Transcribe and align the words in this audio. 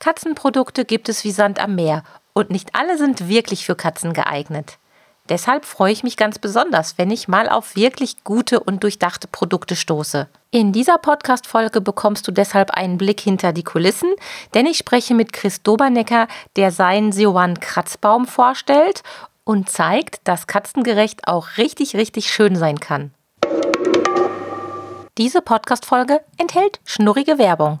Katzenprodukte 0.00 0.86
gibt 0.86 1.10
es 1.10 1.24
wie 1.24 1.30
Sand 1.30 1.60
am 1.60 1.74
Meer 1.74 2.02
und 2.32 2.50
nicht 2.50 2.74
alle 2.74 2.96
sind 2.96 3.28
wirklich 3.28 3.66
für 3.66 3.76
Katzen 3.76 4.14
geeignet. 4.14 4.78
Deshalb 5.28 5.66
freue 5.66 5.92
ich 5.92 6.02
mich 6.02 6.16
ganz 6.16 6.38
besonders, 6.38 6.96
wenn 6.96 7.10
ich 7.10 7.28
mal 7.28 7.50
auf 7.50 7.76
wirklich 7.76 8.24
gute 8.24 8.60
und 8.60 8.82
durchdachte 8.82 9.28
Produkte 9.28 9.76
stoße. 9.76 10.26
In 10.50 10.72
dieser 10.72 10.96
Podcast-Folge 10.96 11.82
bekommst 11.82 12.26
du 12.26 12.32
deshalb 12.32 12.70
einen 12.70 12.96
Blick 12.96 13.20
hinter 13.20 13.52
die 13.52 13.62
Kulissen, 13.62 14.12
denn 14.54 14.64
ich 14.64 14.78
spreche 14.78 15.14
mit 15.14 15.34
Chris 15.34 15.62
Dobernecker, 15.62 16.28
der 16.56 16.72
seinen 16.72 17.12
Siowan 17.12 17.60
Kratzbaum 17.60 18.26
vorstellt 18.26 19.02
und 19.44 19.68
zeigt, 19.68 20.26
dass 20.26 20.46
katzengerecht 20.46 21.28
auch 21.28 21.58
richtig, 21.58 21.94
richtig 21.94 22.32
schön 22.32 22.56
sein 22.56 22.80
kann. 22.80 23.12
Diese 25.18 25.42
Podcast-Folge 25.42 26.22
enthält 26.38 26.80
schnurrige 26.86 27.36
Werbung. 27.36 27.80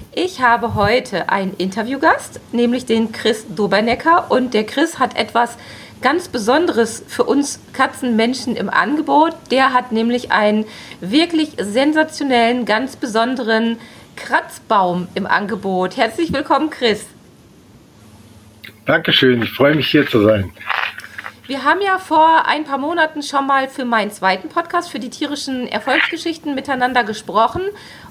Ich 0.13 0.41
habe 0.41 0.75
heute 0.75 1.29
einen 1.29 1.53
Interviewgast, 1.53 2.41
nämlich 2.51 2.85
den 2.85 3.13
Chris 3.13 3.45
Dobernecker. 3.47 4.29
Und 4.29 4.53
der 4.53 4.65
Chris 4.65 4.99
hat 4.99 5.15
etwas 5.15 5.57
ganz 6.01 6.27
Besonderes 6.27 7.01
für 7.07 7.23
uns 7.23 7.61
Katzenmenschen 7.71 8.57
im 8.57 8.69
Angebot. 8.69 9.33
Der 9.51 9.71
hat 9.71 9.93
nämlich 9.93 10.33
einen 10.33 10.65
wirklich 10.99 11.51
sensationellen, 11.57 12.65
ganz 12.65 12.97
besonderen 12.97 13.77
Kratzbaum 14.17 15.07
im 15.15 15.25
Angebot. 15.25 15.95
Herzlich 15.95 16.33
willkommen, 16.33 16.71
Chris. 16.71 17.05
Dankeschön, 18.85 19.41
ich 19.43 19.51
freue 19.51 19.75
mich 19.75 19.87
hier 19.87 20.05
zu 20.05 20.23
sein. 20.23 20.51
Wir 21.47 21.63
haben 21.63 21.79
ja 21.81 21.97
vor 21.99 22.47
ein 22.47 22.65
paar 22.65 22.77
Monaten 22.77 23.23
schon 23.23 23.47
mal 23.47 23.69
für 23.69 23.85
meinen 23.85 24.11
zweiten 24.11 24.49
Podcast, 24.49 24.91
für 24.91 24.99
die 24.99 25.09
tierischen 25.09 25.67
Erfolgsgeschichten 25.67 26.53
miteinander 26.53 27.05
gesprochen. 27.05 27.61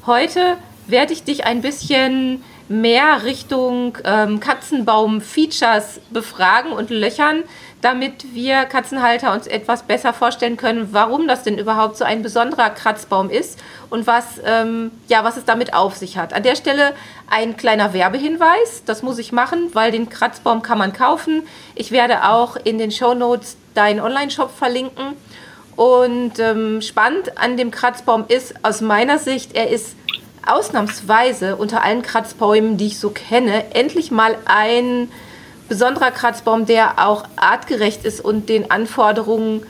Heute 0.06 0.56
werde 0.90 1.12
ich 1.12 1.24
dich 1.24 1.44
ein 1.44 1.62
bisschen 1.62 2.42
mehr 2.70 3.24
Richtung 3.24 3.98
ähm, 4.04 4.38
Katzenbaum-Features 4.38 6.00
befragen 6.10 6.70
und 6.70 6.90
löchern, 6.90 7.42
damit 7.80 8.32
wir 8.32 8.64
Katzenhalter 8.64 9.32
uns 9.32 9.48
etwas 9.48 9.82
besser 9.82 10.12
vorstellen 10.12 10.56
können, 10.56 10.90
warum 10.92 11.26
das 11.26 11.42
denn 11.42 11.58
überhaupt 11.58 11.96
so 11.96 12.04
ein 12.04 12.22
besonderer 12.22 12.70
Kratzbaum 12.70 13.28
ist 13.28 13.58
und 13.88 14.06
was, 14.06 14.40
ähm, 14.44 14.92
ja, 15.08 15.24
was 15.24 15.36
es 15.36 15.44
damit 15.44 15.74
auf 15.74 15.96
sich 15.96 16.16
hat. 16.16 16.32
An 16.32 16.44
der 16.44 16.54
Stelle 16.54 16.94
ein 17.28 17.56
kleiner 17.56 17.92
Werbehinweis, 17.92 18.84
das 18.86 19.02
muss 19.02 19.18
ich 19.18 19.32
machen, 19.32 19.70
weil 19.72 19.90
den 19.90 20.08
Kratzbaum 20.08 20.62
kann 20.62 20.78
man 20.78 20.92
kaufen. 20.92 21.42
Ich 21.74 21.90
werde 21.90 22.28
auch 22.28 22.54
in 22.54 22.78
den 22.78 22.92
Show 22.92 23.14
Notes 23.14 23.56
deinen 23.74 24.00
Online-Shop 24.00 24.50
verlinken. 24.56 25.16
Und 25.74 26.38
ähm, 26.38 26.82
spannend 26.82 27.38
an 27.38 27.56
dem 27.56 27.70
Kratzbaum 27.70 28.26
ist 28.28 28.54
aus 28.62 28.80
meiner 28.80 29.18
Sicht, 29.18 29.56
er 29.56 29.70
ist 29.70 29.96
ausnahmsweise 30.46 31.56
unter 31.56 31.84
allen 31.84 32.02
Kratzbäumen, 32.02 32.76
die 32.76 32.88
ich 32.88 32.98
so 32.98 33.10
kenne, 33.10 33.74
endlich 33.74 34.10
mal 34.10 34.36
ein 34.46 35.08
besonderer 35.68 36.10
Kratzbaum, 36.10 36.66
der 36.66 36.98
auch 36.98 37.24
artgerecht 37.36 38.04
ist 38.04 38.20
und 38.20 38.48
den 38.48 38.70
Anforderungen 38.70 39.62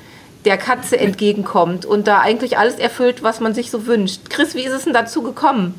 der 0.45 0.57
Katze 0.57 0.99
entgegenkommt 0.99 1.85
und 1.85 2.07
da 2.07 2.21
eigentlich 2.21 2.57
alles 2.57 2.79
erfüllt, 2.79 3.23
was 3.23 3.41
man 3.41 3.53
sich 3.53 3.71
so 3.71 3.87
wünscht. 3.87 4.31
Chris, 4.31 4.55
wie 4.55 4.65
ist 4.65 4.73
es 4.73 4.85
denn 4.85 4.95
dazu 4.95 5.23
gekommen? 5.23 5.75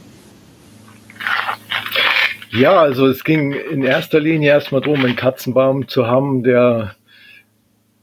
Ja, 2.51 2.79
also 2.79 3.07
es 3.07 3.23
ging 3.23 3.53
in 3.53 3.83
erster 3.83 4.19
Linie 4.19 4.51
erstmal 4.51 4.81
darum, 4.81 5.03
einen 5.03 5.16
Katzenbaum 5.16 5.87
zu 5.87 6.05
haben, 6.05 6.43
der 6.43 6.95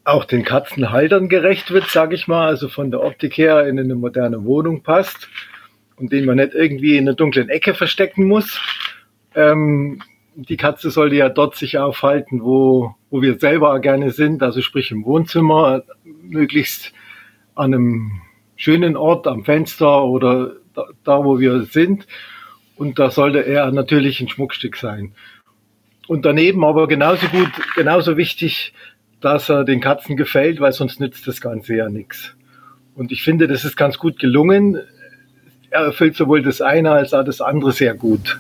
auch 0.04 0.24
den 0.24 0.42
Katzenhaltern 0.42 1.28
gerecht 1.28 1.70
wird, 1.70 1.88
sage 1.88 2.14
ich 2.14 2.26
mal, 2.26 2.48
also 2.48 2.68
von 2.68 2.90
der 2.90 3.04
Optik 3.04 3.36
her 3.36 3.66
in 3.66 3.78
eine 3.78 3.94
moderne 3.94 4.44
Wohnung 4.44 4.82
passt 4.82 5.28
und 5.98 6.12
den 6.12 6.24
man 6.24 6.36
nicht 6.36 6.54
irgendwie 6.54 6.96
in 6.96 7.08
einer 7.08 7.16
dunklen 7.16 7.48
Ecke 7.48 7.74
verstecken 7.74 8.26
muss. 8.26 8.60
Ähm, 9.34 10.02
die 10.34 10.56
Katze 10.56 10.90
sollte 10.90 11.16
ja 11.16 11.28
dort 11.28 11.56
sich 11.56 11.78
aufhalten, 11.78 12.42
wo, 12.42 12.94
wo 13.10 13.22
wir 13.22 13.38
selber 13.38 13.78
gerne 13.80 14.10
sind, 14.10 14.42
also 14.42 14.60
sprich 14.60 14.92
im 14.92 15.04
Wohnzimmer, 15.04 15.82
möglichst 16.04 16.92
an 17.56 17.74
einem 17.74 18.20
schönen 18.54 18.96
Ort 18.96 19.26
am 19.26 19.44
Fenster 19.44 20.04
oder 20.04 20.56
da, 20.74 20.84
da 21.02 21.24
wo 21.24 21.40
wir 21.40 21.64
sind. 21.64 22.06
Und 22.76 23.00
da 23.00 23.10
sollte 23.10 23.44
er 23.44 23.72
natürlich 23.72 24.20
ein 24.20 24.28
Schmuckstück 24.28 24.76
sein. 24.76 25.12
Und 26.06 26.24
daneben 26.24 26.64
aber 26.64 26.86
genauso 26.86 27.26
gut, 27.26 27.50
genauso 27.74 28.16
wichtig, 28.16 28.72
dass 29.20 29.48
er 29.48 29.64
den 29.64 29.80
Katzen 29.80 30.16
gefällt, 30.16 30.60
weil 30.60 30.72
sonst 30.72 31.00
nützt 31.00 31.26
das 31.26 31.40
Ganze 31.40 31.74
ja 31.74 31.88
nichts. 31.88 32.36
Und 32.94 33.10
ich 33.10 33.22
finde, 33.22 33.48
das 33.48 33.64
ist 33.64 33.76
ganz 33.76 33.98
gut 33.98 34.20
gelungen 34.20 34.80
er 35.70 35.82
erfüllt 35.82 36.16
sowohl 36.16 36.42
das 36.42 36.60
eine 36.60 36.92
als 36.92 37.12
auch 37.14 37.24
das 37.24 37.40
andere 37.40 37.72
sehr 37.72 37.94
gut. 37.94 38.38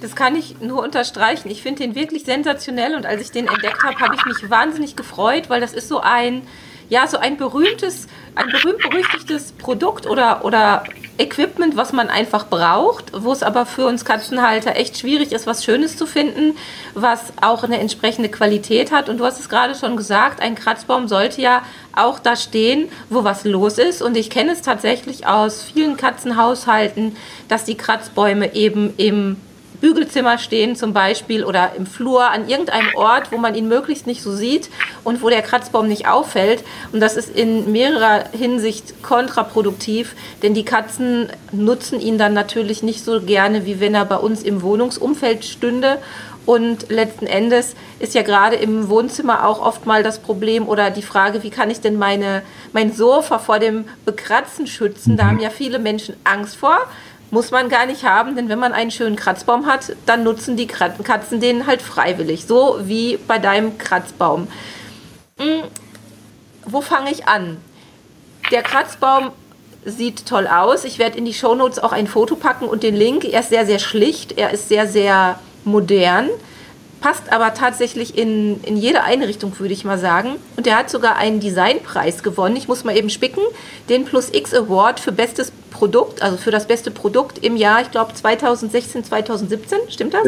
Das 0.00 0.14
kann 0.14 0.36
ich 0.36 0.60
nur 0.60 0.82
unterstreichen. 0.82 1.50
Ich 1.50 1.62
finde 1.62 1.82
den 1.82 1.94
wirklich 1.94 2.24
sensationell 2.24 2.94
und 2.94 3.04
als 3.04 3.20
ich 3.20 3.30
den 3.32 3.48
entdeckt 3.48 3.82
habe, 3.82 3.98
habe 3.98 4.14
ich 4.14 4.24
mich 4.24 4.48
wahnsinnig 4.50 4.94
gefreut, 4.94 5.50
weil 5.50 5.60
das 5.60 5.74
ist 5.74 5.88
so 5.88 6.00
ein, 6.00 6.42
ja, 6.88 7.06
so 7.06 7.18
ein 7.18 7.36
berühmtes, 7.36 8.06
ein 8.34 8.46
berühmt-berüchtigtes 8.50 9.52
Produkt 9.52 10.06
oder, 10.06 10.44
oder 10.44 10.84
Equipment, 11.18 11.76
was 11.76 11.92
man 11.92 12.08
einfach 12.08 12.46
braucht, 12.46 13.12
wo 13.12 13.32
es 13.32 13.42
aber 13.42 13.66
für 13.66 13.86
uns 13.86 14.04
Katzenhalter 14.04 14.76
echt 14.76 14.98
schwierig 14.98 15.32
ist, 15.32 15.46
was 15.46 15.64
Schönes 15.64 15.96
zu 15.96 16.06
finden, 16.06 16.56
was 16.94 17.32
auch 17.42 17.64
eine 17.64 17.78
entsprechende 17.78 18.28
Qualität 18.28 18.92
hat. 18.92 19.08
Und 19.08 19.18
du 19.18 19.24
hast 19.24 19.40
es 19.40 19.48
gerade 19.48 19.74
schon 19.74 19.96
gesagt, 19.96 20.40
ein 20.40 20.54
Kratzbaum 20.54 21.08
sollte 21.08 21.42
ja 21.42 21.62
auch 21.94 22.20
da 22.20 22.36
stehen, 22.36 22.88
wo 23.10 23.24
was 23.24 23.44
los 23.44 23.78
ist. 23.78 24.00
Und 24.00 24.16
ich 24.16 24.30
kenne 24.30 24.52
es 24.52 24.62
tatsächlich 24.62 25.26
aus 25.26 25.64
vielen 25.64 25.96
Katzenhaushalten, 25.96 27.16
dass 27.48 27.64
die 27.64 27.76
Kratzbäume 27.76 28.54
eben 28.54 28.94
im 28.96 29.36
Bügelzimmer 29.80 30.38
stehen 30.38 30.76
zum 30.76 30.92
Beispiel 30.92 31.44
oder 31.44 31.72
im 31.76 31.86
Flur 31.86 32.30
an 32.30 32.48
irgendeinem 32.48 32.94
Ort, 32.96 33.30
wo 33.32 33.38
man 33.38 33.54
ihn 33.54 33.68
möglichst 33.68 34.06
nicht 34.06 34.22
so 34.22 34.32
sieht 34.32 34.70
und 35.04 35.22
wo 35.22 35.28
der 35.28 35.42
Kratzbaum 35.42 35.86
nicht 35.86 36.08
auffällt. 36.08 36.64
Und 36.92 37.00
das 37.00 37.16
ist 37.16 37.34
in 37.34 37.70
mehrerer 37.70 38.24
Hinsicht 38.32 39.02
kontraproduktiv, 39.02 40.14
denn 40.42 40.54
die 40.54 40.64
Katzen 40.64 41.28
nutzen 41.52 42.00
ihn 42.00 42.18
dann 42.18 42.34
natürlich 42.34 42.82
nicht 42.82 43.04
so 43.04 43.20
gerne, 43.20 43.66
wie 43.66 43.80
wenn 43.80 43.94
er 43.94 44.04
bei 44.04 44.16
uns 44.16 44.42
im 44.42 44.62
Wohnungsumfeld 44.62 45.44
stünde. 45.44 45.98
Und 46.48 46.88
letzten 46.88 47.26
Endes 47.26 47.74
ist 47.98 48.14
ja 48.14 48.22
gerade 48.22 48.56
im 48.56 48.88
Wohnzimmer 48.88 49.46
auch 49.46 49.60
oft 49.60 49.84
mal 49.84 50.02
das 50.02 50.18
Problem 50.18 50.66
oder 50.66 50.88
die 50.90 51.02
Frage, 51.02 51.42
wie 51.42 51.50
kann 51.50 51.70
ich 51.70 51.82
denn 51.82 51.98
meine, 51.98 52.40
mein 52.72 52.90
Sofa 52.90 53.38
vor 53.38 53.58
dem 53.58 53.84
Bekratzen 54.06 54.66
schützen? 54.66 55.18
Da 55.18 55.26
haben 55.26 55.40
ja 55.40 55.50
viele 55.50 55.78
Menschen 55.78 56.16
Angst 56.24 56.56
vor 56.56 56.78
muss 57.30 57.50
man 57.50 57.68
gar 57.68 57.86
nicht 57.86 58.04
haben, 58.04 58.36
denn 58.36 58.48
wenn 58.48 58.58
man 58.58 58.72
einen 58.72 58.90
schönen 58.90 59.16
Kratzbaum 59.16 59.66
hat, 59.66 59.96
dann 60.06 60.22
nutzen 60.22 60.56
die 60.56 60.66
Katzen 60.66 61.40
den 61.40 61.66
halt 61.66 61.82
freiwillig. 61.82 62.46
So 62.46 62.78
wie 62.82 63.18
bei 63.18 63.38
deinem 63.38 63.78
Kratzbaum. 63.78 64.48
Hm, 65.38 65.64
wo 66.64 66.80
fange 66.80 67.10
ich 67.10 67.26
an? 67.26 67.58
Der 68.50 68.62
Kratzbaum 68.62 69.32
sieht 69.84 70.26
toll 70.26 70.46
aus. 70.46 70.84
Ich 70.84 70.98
werde 70.98 71.18
in 71.18 71.24
die 71.24 71.34
Shownotes 71.34 71.78
auch 71.78 71.92
ein 71.92 72.06
Foto 72.06 72.34
packen 72.34 72.66
und 72.66 72.82
den 72.82 72.96
Link. 72.96 73.24
Er 73.24 73.40
ist 73.40 73.50
sehr, 73.50 73.66
sehr 73.66 73.78
schlicht. 73.78 74.32
Er 74.38 74.50
ist 74.50 74.68
sehr, 74.68 74.86
sehr 74.86 75.38
modern 75.64 76.30
passt 77.00 77.32
aber 77.32 77.54
tatsächlich 77.54 78.16
in, 78.18 78.62
in 78.64 78.76
jede 78.76 79.04
Einrichtung, 79.04 79.58
würde 79.58 79.74
ich 79.74 79.84
mal 79.84 79.98
sagen. 79.98 80.36
Und 80.56 80.66
er 80.66 80.76
hat 80.76 80.90
sogar 80.90 81.16
einen 81.16 81.40
Designpreis 81.40 82.22
gewonnen. 82.22 82.56
Ich 82.56 82.68
muss 82.68 82.84
mal 82.84 82.96
eben 82.96 83.10
spicken. 83.10 83.40
Den 83.88 84.04
Plus 84.04 84.30
X 84.32 84.54
Award 84.54 85.00
für 85.00 85.12
bestes 85.12 85.52
Produkt, 85.78 86.22
also 86.22 86.36
für 86.36 86.50
das 86.50 86.66
beste 86.66 86.90
Produkt 86.90 87.38
im 87.38 87.56
Jahr, 87.56 87.80
ich 87.82 87.92
glaube 87.92 88.12
2016, 88.12 89.04
2017. 89.04 89.78
Stimmt 89.88 90.14
das? 90.14 90.26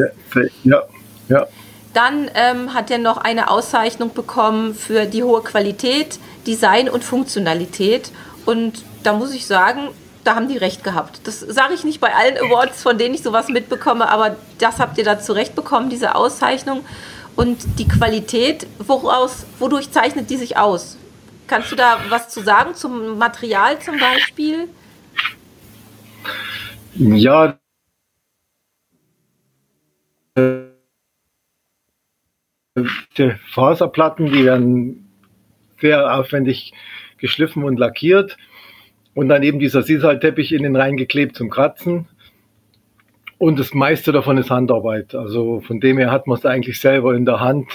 Ja, 0.62 0.82
ja. 1.28 1.46
Dann 1.92 2.30
ähm, 2.34 2.72
hat 2.72 2.88
er 2.92 2.98
noch 2.98 3.16
eine 3.16 3.50
Auszeichnung 3.50 4.14
bekommen 4.14 4.76
für 4.76 5.06
die 5.06 5.24
hohe 5.24 5.42
Qualität, 5.42 6.20
Design 6.46 6.88
und 6.88 7.02
Funktionalität. 7.02 8.12
Und 8.46 8.84
da 9.02 9.12
muss 9.12 9.34
ich 9.34 9.46
sagen, 9.46 9.88
da 10.22 10.36
haben 10.36 10.48
die 10.48 10.56
recht 10.56 10.84
gehabt. 10.84 11.20
Das 11.24 11.40
sage 11.40 11.74
ich 11.74 11.82
nicht 11.82 11.98
bei 11.98 12.14
allen 12.14 12.36
Awards, 12.38 12.80
von 12.80 12.96
denen 12.96 13.16
ich 13.16 13.22
sowas 13.24 13.48
mitbekomme, 13.48 14.08
aber 14.08 14.36
das 14.58 14.78
habt 14.78 14.98
ihr 14.98 15.04
da 15.04 15.18
zurecht 15.18 15.56
bekommen, 15.56 15.90
diese 15.90 16.14
Auszeichnung. 16.14 16.84
Und 17.34 17.58
die 17.80 17.88
Qualität, 17.88 18.68
woraus, 18.78 19.46
wodurch 19.58 19.90
zeichnet 19.90 20.30
die 20.30 20.36
sich 20.36 20.56
aus? 20.56 20.96
Kannst 21.48 21.72
du 21.72 21.76
da 21.76 21.98
was 22.08 22.28
zu 22.28 22.40
sagen 22.40 22.76
zum 22.76 23.18
Material 23.18 23.80
zum 23.80 23.98
Beispiel? 23.98 24.68
Ja, 26.96 27.58
die 33.16 33.32
Faserplatten, 33.50 34.26
die 34.26 34.44
werden 34.44 35.08
sehr 35.80 36.14
aufwendig 36.14 36.72
geschliffen 37.18 37.64
und 37.64 37.78
lackiert. 37.78 38.36
Und 39.14 39.28
dann 39.28 39.42
eben 39.42 39.58
dieser 39.58 39.82
Sisalteppich 39.82 40.52
in 40.52 40.62
den 40.62 40.76
reingeklebt 40.76 41.36
zum 41.36 41.50
Kratzen. 41.50 42.08
Und 43.38 43.58
das 43.58 43.74
meiste 43.74 44.12
davon 44.12 44.38
ist 44.38 44.50
Handarbeit. 44.50 45.14
Also 45.14 45.60
von 45.60 45.80
dem 45.80 45.98
her 45.98 46.10
hat 46.10 46.26
man 46.26 46.38
es 46.38 46.46
eigentlich 46.46 46.78
selber 46.80 47.14
in 47.14 47.24
der 47.24 47.40
Hand, 47.40 47.66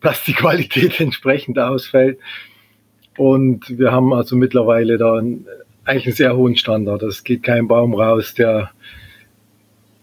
dass 0.00 0.24
die 0.24 0.32
Qualität 0.32 1.00
entsprechend 1.00 1.58
ausfällt. 1.58 2.18
Und 3.16 3.78
wir 3.78 3.92
haben 3.92 4.12
also 4.12 4.36
mittlerweile 4.36 4.96
da 4.96 5.18
einen, 5.18 5.46
eigentlich 5.84 6.06
einen 6.06 6.16
sehr 6.16 6.36
hohen 6.36 6.56
Standard. 6.56 7.02
Es 7.02 7.24
geht 7.24 7.42
kein 7.42 7.68
Baum 7.68 7.94
raus, 7.94 8.34
der 8.34 8.70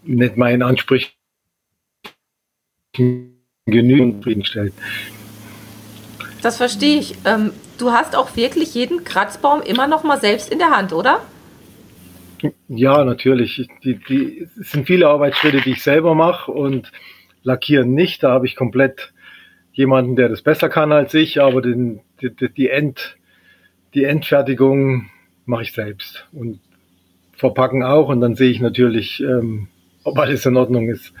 nicht 0.04 0.36
meinen 0.36 0.62
Ansprüchen 0.62 1.12
genügend 3.66 4.18
zufriedenstellt. 4.18 4.74
Das 6.42 6.56
verstehe 6.56 6.98
ich. 6.98 7.14
Ähm, 7.24 7.52
du 7.78 7.92
hast 7.92 8.16
auch 8.16 8.36
wirklich 8.36 8.74
jeden 8.74 9.04
Kratzbaum 9.04 9.62
immer 9.62 9.86
noch 9.86 10.02
mal 10.02 10.20
selbst 10.20 10.52
in 10.52 10.58
der 10.58 10.70
Hand, 10.70 10.92
oder? 10.92 11.20
Ja, 12.68 13.04
natürlich. 13.04 13.68
Die, 13.84 13.94
die, 13.96 14.48
es 14.60 14.72
sind 14.72 14.86
viele 14.86 15.08
Arbeitsschritte, 15.08 15.60
die 15.60 15.72
ich 15.72 15.82
selber 15.82 16.14
mache 16.14 16.50
und 16.50 16.90
lackieren 17.44 17.94
nicht. 17.94 18.22
Da 18.24 18.32
habe 18.32 18.46
ich 18.46 18.56
komplett 18.56 19.12
jemanden, 19.72 20.16
der 20.16 20.28
das 20.28 20.42
besser 20.42 20.68
kann 20.68 20.92
als 20.92 21.14
ich, 21.14 21.40
aber 21.40 21.62
den, 21.62 22.00
die, 22.20 22.30
die, 22.52 22.68
End, 22.68 23.16
die 23.94 24.04
Endfertigung 24.04 25.10
mache 25.44 25.62
ich 25.62 25.72
selbst 25.72 26.26
und 26.32 26.60
verpacken 27.36 27.82
auch 27.82 28.08
und 28.08 28.20
dann 28.20 28.36
sehe 28.36 28.50
ich 28.50 28.60
natürlich, 28.60 29.20
ähm, 29.20 29.68
ob 30.04 30.18
alles 30.18 30.46
in 30.46 30.56
Ordnung 30.56 30.88
ist. 30.88 31.12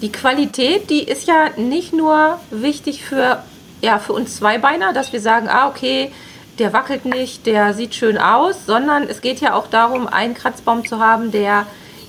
Die 0.00 0.10
Qualität, 0.10 0.90
die 0.90 1.02
ist 1.02 1.28
ja 1.28 1.50
nicht 1.56 1.92
nur 1.92 2.40
wichtig 2.50 3.04
für, 3.04 3.42
ja, 3.80 3.98
für 3.98 4.12
uns 4.12 4.36
Zweibeiner, 4.36 4.92
dass 4.92 5.12
wir 5.12 5.20
sagen, 5.20 5.48
ah, 5.48 5.68
okay, 5.68 6.10
der 6.58 6.72
wackelt 6.72 7.04
nicht, 7.04 7.46
der 7.46 7.72
sieht 7.72 7.94
schön 7.94 8.18
aus, 8.18 8.66
sondern 8.66 9.04
es 9.04 9.20
geht 9.20 9.40
ja 9.40 9.54
auch 9.54 9.68
darum, 9.68 10.06
einen 10.06 10.34
Kratzbaum 10.34 10.84
zu 10.84 10.98
haben, 10.98 11.30
der 11.30 11.66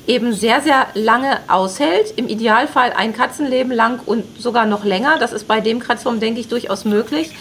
eben 0.07 0.33
sehr, 0.33 0.61
sehr 0.61 0.87
lange 0.95 1.39
aushält. 1.47 2.13
Im 2.17 2.27
Idealfall 2.27 2.93
ein 2.93 3.13
Katzenleben 3.13 3.71
lang 3.71 3.99
und 4.05 4.41
sogar 4.41 4.65
noch 4.65 4.83
länger. 4.83 5.17
Das 5.19 5.31
ist 5.31 5.47
bei 5.47 5.61
dem 5.61 5.79
Kratzbaum, 5.79 6.19
denke 6.19 6.39
ich, 6.41 6.49
durchaus 6.49 6.83
möglich, 6.85 7.31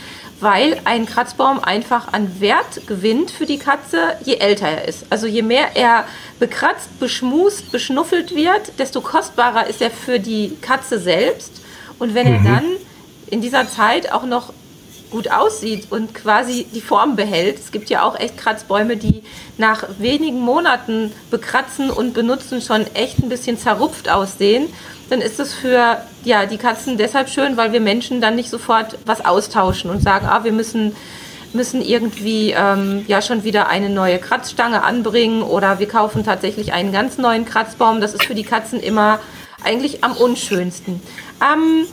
weil 0.43 0.81
ein 0.85 1.07
Kratzbaum 1.07 1.61
einfach 1.61 2.13
an 2.13 2.41
Wert 2.41 2.87
gewinnt 2.87 3.31
für 3.31 3.47
die 3.47 3.59
Katze, 3.59 4.17
je 4.25 4.35
älter 4.37 4.69
er 4.69 4.89
ist. 4.89 5.07
Also 5.11 5.27
je 5.27 5.43
mehr 5.43 5.77
er 5.77 6.05
bekratzt, 6.39 6.99
beschmust, 6.99 7.71
beschnuffelt 7.71 8.35
wird, 8.35 8.79
desto 8.79 9.01
kostbarer 9.01 9.67
ist 9.69 9.81
er 9.81 9.91
für 9.91 10.19
die 10.19 10.57
Katze 10.61 10.99
selbst. 10.99 11.63
Und 11.99 12.15
wenn 12.15 12.29
mhm. 12.29 12.35
er 12.47 12.53
dann 12.53 12.65
in 13.31 13.41
dieser 13.41 13.69
Zeit 13.69 14.13
auch 14.13 14.25
noch 14.25 14.53
gut 15.13 15.31
aussieht 15.31 15.87
und 15.91 16.15
quasi 16.15 16.67
die 16.75 16.81
Form 16.81 17.15
behält. 17.15 17.59
Es 17.59 17.71
gibt 17.71 17.91
ja 17.91 18.03
auch 18.03 18.19
echt 18.19 18.37
Kratzbäume, 18.39 18.97
die 18.97 19.23
nach 19.59 19.85
wenigen 19.99 20.41
Monaten 20.41 21.13
bekratzen 21.31 21.91
und 21.91 22.15
benutzen 22.15 22.61
schon 22.61 22.87
echt 22.95 23.21
ein 23.21 23.29
bisschen 23.29 23.59
zerrupft 23.59 24.09
aussehen. 24.09 24.69
Dann 25.11 25.21
ist 25.21 25.39
es 25.39 25.55
für 25.55 25.99
ja, 26.25 26.47
die 26.47 26.57
Katzen 26.57 26.97
deshalb 26.97 27.29
schön, 27.29 27.57
weil 27.57 27.73
wir 27.73 27.81
Menschen 27.81 28.21
dann 28.21 28.35
nicht 28.35 28.51
sofort 28.51 28.99
was 29.05 29.25
austauschen 29.25 29.91
und 29.91 30.03
sagen, 30.03 30.27
ah, 30.27 30.43
wir 30.43 30.53
müssen 30.53 30.97
müssen 31.55 31.83
irgendwie 31.83 32.53
ähm, 32.53 33.05
ja 33.09 33.21
schon 33.21 33.45
wieder 33.45 33.69
eine 33.69 33.91
neue 33.91 34.19
Kratzstange 34.19 34.83
anbringen 34.83 35.43
oder 35.43 35.79
wir 35.79 35.87
kaufen 35.87 36.25
tatsächlich 36.25 36.73
einen 36.73 36.93
ganz 36.93 37.19
neuen 37.19 37.45
Kratzbaum. 37.45 38.01
Das 38.01 38.15
ist 38.15 38.25
für 38.25 38.35
die 38.35 38.43
Katzen 38.43 38.81
immer 38.81 39.21
eigentlich 39.63 40.03
am 40.03 40.13
unschönsten. 40.13 41.03
Ähm, 41.43 41.87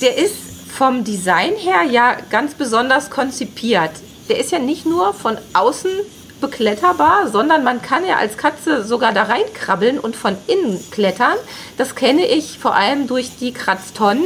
der 0.00 0.16
ist 0.16 0.34
vom 0.74 1.04
Design 1.04 1.56
her 1.56 1.82
ja 1.90 2.16
ganz 2.30 2.54
besonders 2.54 3.10
konzipiert. 3.10 3.90
Der 4.28 4.38
ist 4.38 4.52
ja 4.52 4.58
nicht 4.58 4.86
nur 4.86 5.12
von 5.12 5.36
außen 5.52 5.90
bekletterbar, 6.40 7.28
sondern 7.28 7.64
man 7.64 7.82
kann 7.82 8.06
ja 8.06 8.16
als 8.16 8.38
Katze 8.38 8.84
sogar 8.84 9.12
da 9.12 9.24
reinkrabbeln 9.24 9.98
und 9.98 10.16
von 10.16 10.36
innen 10.46 10.82
klettern. 10.90 11.36
Das 11.76 11.94
kenne 11.94 12.24
ich 12.26 12.58
vor 12.58 12.74
allem 12.74 13.06
durch 13.06 13.36
die 13.38 13.52
Kratztonnen. 13.52 14.24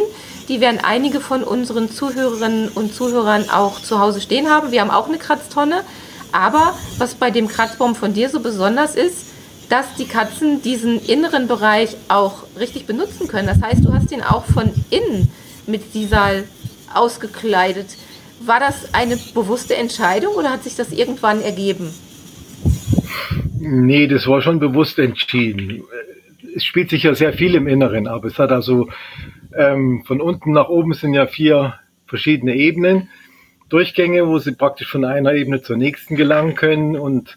Die 0.48 0.60
werden 0.60 0.78
einige 0.82 1.20
von 1.20 1.42
unseren 1.42 1.90
Zuhörerinnen 1.90 2.68
und 2.68 2.94
Zuhörern 2.94 3.50
auch 3.50 3.80
zu 3.80 3.98
Hause 3.98 4.20
stehen 4.20 4.48
haben. 4.48 4.70
Wir 4.70 4.80
haben 4.80 4.90
auch 4.90 5.08
eine 5.08 5.18
Kratztonne. 5.18 5.82
Aber 6.30 6.74
was 6.98 7.14
bei 7.14 7.30
dem 7.30 7.48
Kratzbaum 7.48 7.94
von 7.94 8.12
dir 8.12 8.28
so 8.28 8.40
besonders 8.40 8.94
ist, 8.94 9.26
dass 9.68 9.86
die 9.98 10.06
Katzen 10.06 10.62
diesen 10.62 11.00
inneren 11.04 11.48
Bereich 11.48 11.96
auch 12.08 12.42
richtig 12.58 12.86
benutzen 12.86 13.28
können. 13.28 13.48
Das 13.48 13.62
heißt, 13.62 13.84
du 13.84 13.92
hast 13.92 14.12
ihn 14.12 14.22
auch 14.22 14.44
von 14.44 14.70
innen 14.90 15.32
mit 15.66 15.92
Sisal 15.92 16.44
ausgekleidet. 16.92 17.96
War 18.40 18.60
das 18.60 18.92
eine 18.94 19.16
bewusste 19.34 19.76
Entscheidung 19.76 20.34
oder 20.34 20.50
hat 20.50 20.64
sich 20.64 20.76
das 20.76 20.92
irgendwann 20.92 21.40
ergeben? 21.40 21.92
Nee, 23.58 24.06
das 24.06 24.26
war 24.26 24.42
schon 24.42 24.58
bewusst 24.58 24.98
entschieden. 24.98 25.84
Es 26.54 26.64
spielt 26.64 26.90
sich 26.90 27.04
ja 27.04 27.14
sehr 27.14 27.32
viel 27.32 27.54
im 27.54 27.66
Inneren 27.66 28.06
ab. 28.06 28.24
Es 28.24 28.38
hat 28.38 28.52
also 28.52 28.88
ähm, 29.56 30.04
von 30.06 30.20
unten 30.20 30.52
nach 30.52 30.68
oben 30.68 30.92
sind 30.92 31.14
ja 31.14 31.26
vier 31.26 31.74
verschiedene 32.06 32.54
Ebenen, 32.54 33.08
Durchgänge, 33.70 34.28
wo 34.28 34.38
sie 34.38 34.52
praktisch 34.52 34.88
von 34.88 35.04
einer 35.04 35.32
Ebene 35.32 35.62
zur 35.62 35.76
nächsten 35.76 36.16
gelangen 36.16 36.54
können. 36.54 36.96
Und 36.96 37.36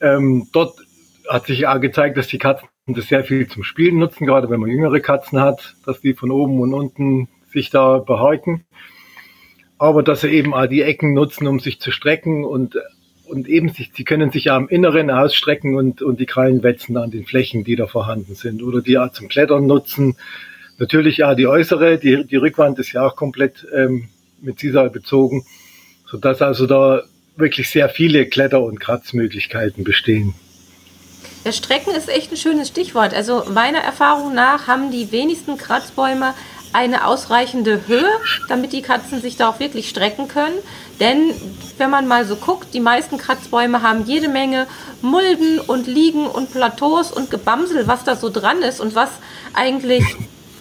ähm, 0.00 0.48
dort 0.52 0.78
hat 1.28 1.46
sich 1.46 1.66
auch 1.66 1.80
gezeigt, 1.80 2.16
dass 2.16 2.28
die 2.28 2.38
Katzen 2.38 2.68
das 2.94 3.08
sehr 3.08 3.24
viel 3.24 3.48
zum 3.48 3.64
Spielen 3.64 3.98
nutzen, 3.98 4.26
gerade 4.26 4.48
wenn 4.48 4.60
man 4.60 4.70
jüngere 4.70 5.00
Katzen 5.00 5.40
hat, 5.40 5.74
dass 5.84 6.00
die 6.00 6.14
von 6.14 6.30
oben 6.30 6.60
und 6.60 6.72
unten 6.72 7.28
sich 7.52 7.70
da 7.70 7.98
behaken. 7.98 8.64
Aber 9.76 10.04
dass 10.04 10.20
sie 10.20 10.28
eben 10.28 10.54
auch 10.54 10.66
die 10.66 10.82
Ecken 10.82 11.12
nutzen, 11.12 11.48
um 11.48 11.58
sich 11.58 11.80
zu 11.80 11.90
strecken 11.90 12.44
und, 12.44 12.78
und 13.26 13.48
eben 13.48 13.70
sich, 13.70 13.90
sie 13.92 14.04
können 14.04 14.30
sich 14.30 14.52
am 14.52 14.68
Inneren 14.68 15.10
ausstrecken 15.10 15.74
und, 15.74 16.00
und 16.00 16.20
die 16.20 16.26
Krallen 16.26 16.62
wetzen 16.62 16.96
an 16.96 17.10
den 17.10 17.26
Flächen, 17.26 17.64
die 17.64 17.74
da 17.74 17.88
vorhanden 17.88 18.36
sind 18.36 18.62
oder 18.62 18.80
die 18.80 18.98
auch 18.98 19.10
zum 19.10 19.26
Klettern 19.28 19.66
nutzen. 19.66 20.16
Natürlich 20.78 21.24
auch 21.24 21.34
die 21.34 21.48
äußere, 21.48 21.98
die, 21.98 22.24
die 22.24 22.36
Rückwand 22.36 22.78
ist 22.78 22.92
ja 22.92 23.04
auch 23.04 23.16
komplett 23.16 23.66
ähm, 23.74 24.08
mit 24.40 24.60
Sisal 24.60 24.90
bezogen, 24.90 25.44
sodass 26.06 26.40
also 26.40 26.66
da 26.66 27.02
wirklich 27.34 27.68
sehr 27.68 27.88
viele 27.88 28.26
Kletter- 28.26 28.62
und 28.62 28.78
Kratzmöglichkeiten 28.78 29.82
bestehen. 29.82 30.34
Der 31.46 31.52
Strecken 31.52 31.94
ist 31.94 32.08
echt 32.08 32.32
ein 32.32 32.36
schönes 32.36 32.66
Stichwort. 32.66 33.14
Also 33.14 33.44
meiner 33.48 33.78
Erfahrung 33.78 34.34
nach 34.34 34.66
haben 34.66 34.90
die 34.90 35.12
wenigsten 35.12 35.56
Kratzbäume 35.56 36.34
eine 36.72 37.06
ausreichende 37.06 37.86
Höhe, 37.86 38.10
damit 38.48 38.72
die 38.72 38.82
Katzen 38.82 39.22
sich 39.22 39.36
da 39.36 39.48
auch 39.48 39.60
wirklich 39.60 39.88
strecken 39.88 40.26
können. 40.26 40.56
Denn 40.98 41.30
wenn 41.78 41.88
man 41.88 42.08
mal 42.08 42.24
so 42.24 42.34
guckt, 42.34 42.74
die 42.74 42.80
meisten 42.80 43.16
Kratzbäume 43.16 43.82
haben 43.82 44.06
jede 44.06 44.26
Menge 44.26 44.66
Mulden 45.02 45.60
und 45.60 45.86
Liegen 45.86 46.26
und 46.26 46.50
Plateaus 46.50 47.12
und 47.12 47.30
Gebamsel, 47.30 47.86
was 47.86 48.02
da 48.02 48.16
so 48.16 48.28
dran 48.28 48.62
ist 48.62 48.80
und 48.80 48.96
was 48.96 49.10
eigentlich 49.54 50.02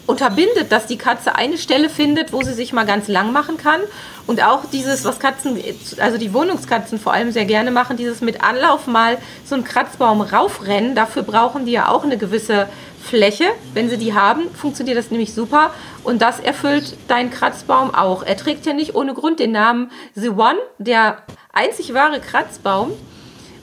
unterbindet, 0.07 0.71
dass 0.71 0.85
die 0.85 0.97
Katze 0.97 1.35
eine 1.35 1.57
Stelle 1.57 1.89
findet, 1.89 2.31
wo 2.31 2.41
sie 2.43 2.53
sich 2.53 2.73
mal 2.73 2.85
ganz 2.85 3.07
lang 3.07 3.31
machen 3.31 3.57
kann. 3.57 3.81
Und 4.27 4.43
auch 4.43 4.65
dieses, 4.71 5.05
was 5.05 5.19
Katzen, 5.19 5.59
also 5.99 6.17
die 6.17 6.33
Wohnungskatzen 6.33 6.99
vor 6.99 7.13
allem 7.13 7.31
sehr 7.31 7.45
gerne 7.45 7.71
machen, 7.71 7.97
dieses 7.97 8.21
mit 8.21 8.43
Anlauf 8.43 8.87
mal 8.87 9.17
so 9.45 9.55
einen 9.55 9.63
Kratzbaum 9.63 10.21
raufrennen. 10.21 10.95
Dafür 10.95 11.23
brauchen 11.23 11.65
die 11.65 11.71
ja 11.71 11.89
auch 11.89 12.03
eine 12.03 12.17
gewisse 12.17 12.67
Fläche. 13.01 13.45
Wenn 13.73 13.89
sie 13.89 13.97
die 13.97 14.13
haben, 14.13 14.49
funktioniert 14.53 14.97
das 14.97 15.11
nämlich 15.11 15.33
super. 15.33 15.71
Und 16.03 16.21
das 16.21 16.39
erfüllt 16.39 16.97
dein 17.07 17.29
Kratzbaum 17.29 17.93
auch. 17.93 18.23
Er 18.23 18.37
trägt 18.37 18.65
ja 18.65 18.73
nicht 18.73 18.95
ohne 18.95 19.13
Grund 19.13 19.39
den 19.39 19.51
Namen 19.51 19.91
The 20.15 20.29
One, 20.29 20.57
der 20.79 21.17
einzig 21.53 21.93
wahre 21.93 22.19
Kratzbaum. 22.19 22.91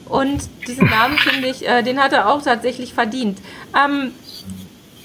Und 0.09 0.41
diesen 0.67 0.89
Namen, 0.89 1.17
finde 1.17 1.47
ich, 1.47 1.67
äh, 1.67 1.81
den 1.81 2.01
hat 2.01 2.13
er 2.13 2.29
auch 2.29 2.41
tatsächlich 2.41 2.93
verdient. 2.93 3.39
Ähm, 3.73 4.11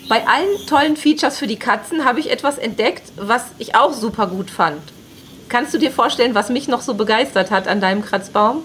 bei 0.09 0.27
allen 0.27 0.67
tollen 0.67 0.97
Features 0.97 1.39
für 1.39 1.47
die 1.47 1.59
Katzen 1.59 2.05
habe 2.05 2.21
ich 2.21 2.31
etwas 2.31 2.59
entdeckt, 2.59 3.13
was 3.17 3.53
ich 3.59 3.75
auch 3.75 3.93
super 3.93 4.27
gut 4.27 4.51
fand. 4.51 4.81
Kannst 5.49 5.75
du 5.75 5.79
dir 5.79 5.91
vorstellen, 5.91 6.35
was 6.35 6.51
mich 6.51 6.69
noch 6.69 6.81
so 6.81 6.95
begeistert 6.95 7.51
hat 7.51 7.69
an 7.69 7.81
deinem 7.81 8.03
Kratzbaum? 8.03 8.63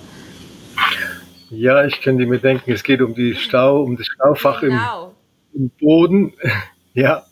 Ja, 1.49 1.85
ich 1.85 2.01
könnte 2.01 2.25
mir 2.25 2.39
denken, 2.39 2.71
es 2.71 2.83
geht 2.83 3.01
um 3.01 3.13
die 3.13 3.35
Stau, 3.35 3.81
um 3.81 3.95
das 3.97 4.07
Staufach 4.07 4.61
genau. 4.61 5.13
im, 5.53 5.61
im, 5.61 5.69
Boden. 5.79 6.33
ja, 6.93 7.23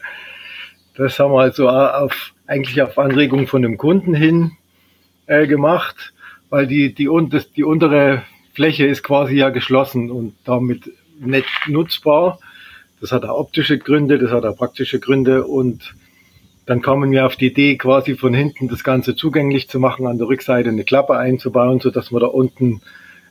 das 0.95 1.17
haben 1.19 1.33
wir 1.33 1.41
also 1.41 1.69
auf, 1.69 2.33
eigentlich 2.47 2.81
auf 2.81 2.97
Anregung 2.99 3.47
von 3.47 3.61
dem 3.61 3.77
Kunden 3.77 4.13
hin 4.13 4.51
äh, 5.25 5.47
gemacht, 5.47 6.13
weil 6.49 6.67
die, 6.67 6.93
die, 6.93 7.07
die, 7.07 7.41
die 7.55 7.63
untere 7.63 8.23
Fläche 8.53 8.85
ist 8.85 9.03
quasi 9.03 9.35
ja 9.35 9.49
geschlossen 9.49 10.11
und 10.11 10.35
damit 10.45 10.91
nicht 11.19 11.49
nutzbar. 11.67 12.39
Das 13.01 13.11
hat 13.11 13.25
auch 13.25 13.39
optische 13.39 13.79
Gründe, 13.79 14.19
das 14.19 14.31
hat 14.31 14.45
auch 14.45 14.55
praktische 14.55 14.99
Gründe 14.99 15.43
und 15.43 15.95
dann 16.67 16.83
kommen 16.83 17.11
wir 17.11 17.25
auf 17.25 17.35
die 17.35 17.47
Idee, 17.47 17.75
quasi 17.75 18.15
von 18.15 18.33
hinten 18.33 18.67
das 18.67 18.83
Ganze 18.83 19.15
zugänglich 19.15 19.67
zu 19.67 19.79
machen, 19.79 20.05
an 20.05 20.19
der 20.19 20.27
Rückseite 20.27 20.69
eine 20.69 20.83
Klappe 20.83 21.17
einzubauen, 21.17 21.79
so 21.79 21.89
dass 21.89 22.11
man 22.11 22.21
da 22.21 22.27
unten 22.27 22.81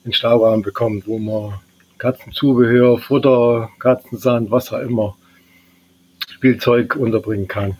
einen 0.04 0.12
Stauraum 0.12 0.62
bekommt, 0.62 1.06
wo 1.06 1.18
man 1.18 1.54
Katzenzubehör, 1.98 2.98
Futter, 2.98 3.70
Katzensand, 3.78 4.50
was 4.50 4.72
auch 4.72 4.80
immer, 4.80 5.16
Spielzeug 6.28 6.96
unterbringen 6.96 7.46
kann. 7.46 7.76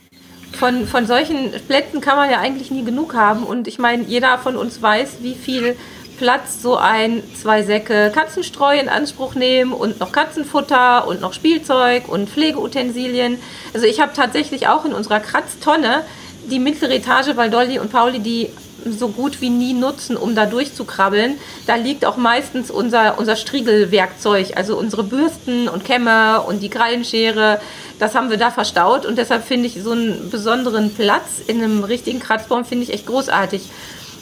Von, 0.53 0.87
von 0.87 1.07
solchen 1.07 1.51
Plätzen 1.67 2.01
kann 2.01 2.17
man 2.17 2.31
ja 2.31 2.41
eigentlich 2.41 2.71
nie 2.71 2.85
genug 2.85 3.15
haben. 3.15 3.45
Und 3.45 3.67
ich 3.67 3.79
meine, 3.79 4.05
jeder 4.05 4.39
von 4.39 4.57
uns 4.57 4.81
weiß, 4.83 5.19
wie 5.23 5.35
viel 5.35 5.77
Platz 6.21 6.61
so 6.61 6.77
ein, 6.77 7.23
zwei 7.35 7.63
Säcke 7.63 8.13
Katzenstreu 8.15 8.79
in 8.79 8.91
Anspruch 8.91 9.35
nehmen 9.35 9.73
und 9.73 10.01
noch 10.01 10.13
Katzenfutter 10.13 11.09
und 11.09 11.23
noch 11.23 11.33
Spielzeug 11.33 12.09
und 12.09 12.29
Pflegeutensilien. 12.29 13.39
Also 13.73 13.87
ich 13.87 14.01
habe 14.01 14.13
tatsächlich 14.15 14.69
auch 14.69 14.85
in 14.85 14.93
unserer 14.93 15.21
Kratztonne 15.21 16.05
die 16.51 16.59
mittlere 16.59 16.93
Etage, 16.93 17.37
weil 17.37 17.49
Dolly 17.49 17.79
und 17.79 17.91
Pauli 17.91 18.19
die 18.19 18.51
so 18.85 19.09
gut 19.09 19.41
wie 19.41 19.49
nie 19.49 19.73
nutzen, 19.73 20.15
um 20.15 20.35
da 20.35 20.45
durchzukrabbeln. 20.45 21.39
Da 21.67 21.77
liegt 21.77 22.05
auch 22.05 22.19
meistens 22.19 22.71
unser, 22.71 23.19
unser 23.19 23.37
Striegelwerkzeug, 23.37 24.59
also 24.59 24.77
unsere 24.77 25.05
Bürsten 25.05 25.71
und 25.71 25.87
Kämme 25.87 26.43
und 26.43 26.61
die 26.61 26.69
Krallenschere. 26.69 27.63
Das 27.99 28.15
haben 28.15 28.29
wir 28.29 28.37
da 28.37 28.51
verstaut 28.51 29.07
und 29.07 29.17
deshalb 29.17 29.47
finde 29.47 29.69
ich 29.69 29.83
so 29.83 29.93
einen 29.93 30.29
besonderen 30.29 30.93
Platz 30.93 31.41
in 31.47 31.63
einem 31.63 31.83
richtigen 31.83 32.21
Kratzbaum 32.21 32.67
finde 32.67 32.85
ich 32.85 32.93
echt 32.93 33.07
großartig. 33.07 33.63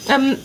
Ähm, 0.07 0.37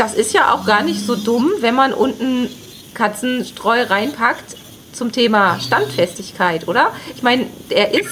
das 0.00 0.14
ist 0.14 0.32
ja 0.32 0.54
auch 0.54 0.64
gar 0.64 0.82
nicht 0.82 1.04
so 1.04 1.14
dumm, 1.14 1.50
wenn 1.60 1.74
man 1.74 1.92
unten 1.92 2.48
Katzenstreu 2.94 3.82
reinpackt 3.82 4.56
zum 4.94 5.12
Thema 5.12 5.60
Standfestigkeit, 5.60 6.66
oder? 6.66 6.92
Ich 7.14 7.22
meine, 7.22 7.46
er 7.68 7.92
ist 7.92 8.08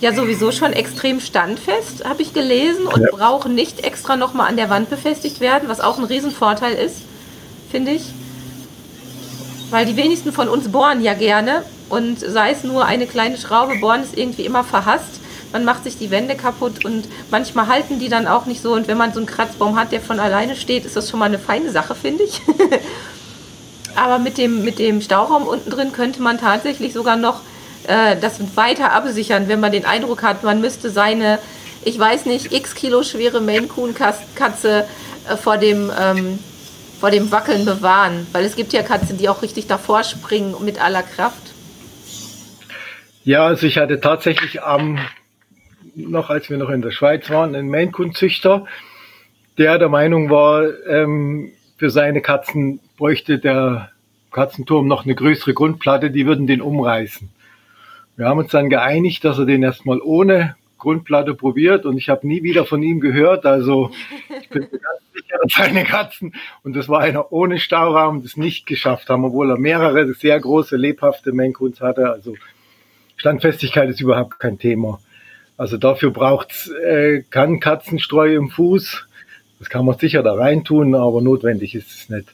ja 0.00 0.14
sowieso 0.14 0.52
schon 0.52 0.72
extrem 0.72 1.18
standfest, 1.18 2.04
habe 2.04 2.22
ich 2.22 2.32
gelesen, 2.32 2.86
und 2.86 3.02
ja. 3.02 3.08
brauchen 3.10 3.56
nicht 3.56 3.84
extra 3.84 4.16
nochmal 4.16 4.48
an 4.48 4.56
der 4.56 4.70
Wand 4.70 4.90
befestigt 4.90 5.40
werden, 5.40 5.68
was 5.68 5.80
auch 5.80 5.98
ein 5.98 6.04
Riesenvorteil 6.04 6.74
ist, 6.74 6.98
finde 7.72 7.90
ich. 7.92 8.04
Weil 9.70 9.86
die 9.86 9.96
wenigsten 9.96 10.32
von 10.32 10.48
uns 10.48 10.70
bohren 10.70 11.02
ja 11.02 11.14
gerne 11.14 11.64
und 11.88 12.20
sei 12.20 12.52
es 12.52 12.62
nur 12.62 12.84
eine 12.84 13.08
kleine 13.08 13.38
Schraube, 13.38 13.74
bohren 13.80 14.04
ist 14.04 14.16
irgendwie 14.16 14.44
immer 14.44 14.62
verhasst. 14.62 15.18
Man 15.52 15.64
macht 15.64 15.84
sich 15.84 15.98
die 15.98 16.10
Wände 16.10 16.34
kaputt 16.34 16.84
und 16.84 17.06
manchmal 17.30 17.68
halten 17.68 17.98
die 17.98 18.08
dann 18.08 18.26
auch 18.26 18.46
nicht 18.46 18.62
so. 18.62 18.72
Und 18.72 18.88
wenn 18.88 18.96
man 18.96 19.12
so 19.12 19.20
einen 19.20 19.26
Kratzbaum 19.26 19.78
hat, 19.78 19.92
der 19.92 20.00
von 20.00 20.18
alleine 20.20 20.56
steht, 20.56 20.84
ist 20.84 20.96
das 20.96 21.10
schon 21.10 21.20
mal 21.20 21.26
eine 21.26 21.38
feine 21.38 21.70
Sache, 21.70 21.94
finde 21.94 22.24
ich. 22.24 22.40
Aber 23.94 24.18
mit 24.18 24.38
dem, 24.38 24.64
mit 24.64 24.78
dem 24.78 25.02
Stauraum 25.02 25.46
unten 25.46 25.70
drin 25.70 25.92
könnte 25.92 26.22
man 26.22 26.38
tatsächlich 26.38 26.94
sogar 26.94 27.16
noch 27.16 27.40
äh, 27.86 28.16
das 28.20 28.40
weiter 28.56 28.92
absichern, 28.92 29.48
wenn 29.48 29.60
man 29.60 29.72
den 29.72 29.84
Eindruck 29.84 30.22
hat, 30.22 30.42
man 30.42 30.60
müsste 30.60 30.90
seine, 30.90 31.38
ich 31.84 31.98
weiß 31.98 32.26
nicht, 32.26 32.52
x 32.52 32.74
Kilo 32.74 33.02
schwere 33.02 33.40
Maine 33.40 33.66
Coon 33.66 33.94
Katze 33.94 34.86
äh, 35.28 35.36
vor 35.36 35.58
dem 35.58 35.90
ähm, 35.98 36.38
vor 37.02 37.10
dem 37.10 37.32
Wackeln 37.32 37.64
bewahren, 37.64 38.28
weil 38.30 38.44
es 38.44 38.54
gibt 38.54 38.72
ja 38.72 38.84
Katzen, 38.84 39.18
die 39.18 39.28
auch 39.28 39.42
richtig 39.42 39.66
davor 39.66 40.04
springen 40.04 40.54
mit 40.60 40.80
aller 40.80 41.02
Kraft. 41.02 41.42
Ja, 43.24 43.44
also 43.46 43.66
ich 43.66 43.78
hatte 43.78 44.00
tatsächlich 44.00 44.62
am 44.62 45.00
noch 45.94 46.30
als 46.30 46.50
wir 46.50 46.58
noch 46.58 46.70
in 46.70 46.82
der 46.82 46.90
Schweiz 46.90 47.28
waren, 47.30 47.54
einen 47.54 47.68
Maine 47.68 47.90
Coon 47.90 48.14
Züchter, 48.14 48.66
der 49.58 49.78
der 49.78 49.88
Meinung 49.88 50.30
war, 50.30 50.64
ähm, 50.86 51.52
für 51.76 51.90
seine 51.90 52.20
Katzen 52.20 52.80
bräuchte 52.96 53.38
der 53.38 53.90
Katzenturm 54.30 54.86
noch 54.86 55.04
eine 55.04 55.14
größere 55.14 55.52
Grundplatte, 55.52 56.10
die 56.10 56.26
würden 56.26 56.46
den 56.46 56.62
umreißen. 56.62 57.28
Wir 58.16 58.26
haben 58.26 58.38
uns 58.38 58.50
dann 58.50 58.70
geeinigt, 58.70 59.24
dass 59.24 59.38
er 59.38 59.46
den 59.46 59.62
erstmal 59.62 60.00
ohne 60.00 60.56
Grundplatte 60.78 61.34
probiert 61.34 61.86
und 61.86 61.96
ich 61.96 62.08
habe 62.08 62.26
nie 62.26 62.42
wieder 62.42 62.64
von 62.64 62.82
ihm 62.82 63.00
gehört. 63.00 63.46
Also 63.46 63.90
ich 64.40 64.48
bin 64.48 64.62
mir 64.62 64.78
ganz 64.78 65.00
sicher, 65.12 65.38
dass 65.42 65.52
seine 65.52 65.84
Katzen, 65.84 66.34
und 66.62 66.74
das 66.74 66.88
war 66.88 67.00
einer 67.00 67.32
ohne 67.32 67.58
Stauraum, 67.58 68.22
das 68.22 68.36
nicht 68.36 68.66
geschafft 68.66 69.08
haben, 69.08 69.24
obwohl 69.24 69.50
er 69.50 69.58
mehrere 69.58 70.12
sehr 70.14 70.38
große, 70.40 70.76
lebhafte 70.76 71.32
Menkuns 71.32 71.80
hatte. 71.80 72.10
Also 72.10 72.34
Standfestigkeit 73.16 73.88
ist 73.90 74.00
überhaupt 74.00 74.40
kein 74.40 74.58
Thema. 74.58 74.98
Also 75.56 75.76
dafür 75.76 76.10
braucht's 76.10 76.68
äh, 76.68 77.22
kann 77.30 77.60
Katzenstreu 77.60 78.34
im 78.34 78.50
Fuß. 78.50 79.06
Das 79.58 79.70
kann 79.70 79.84
man 79.84 79.98
sicher 79.98 80.22
da 80.22 80.34
reintun, 80.34 80.94
aber 80.94 81.20
notwendig 81.20 81.74
ist 81.74 81.90
es 81.90 82.08
nicht. 82.08 82.32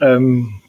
Ähm, 0.00 0.60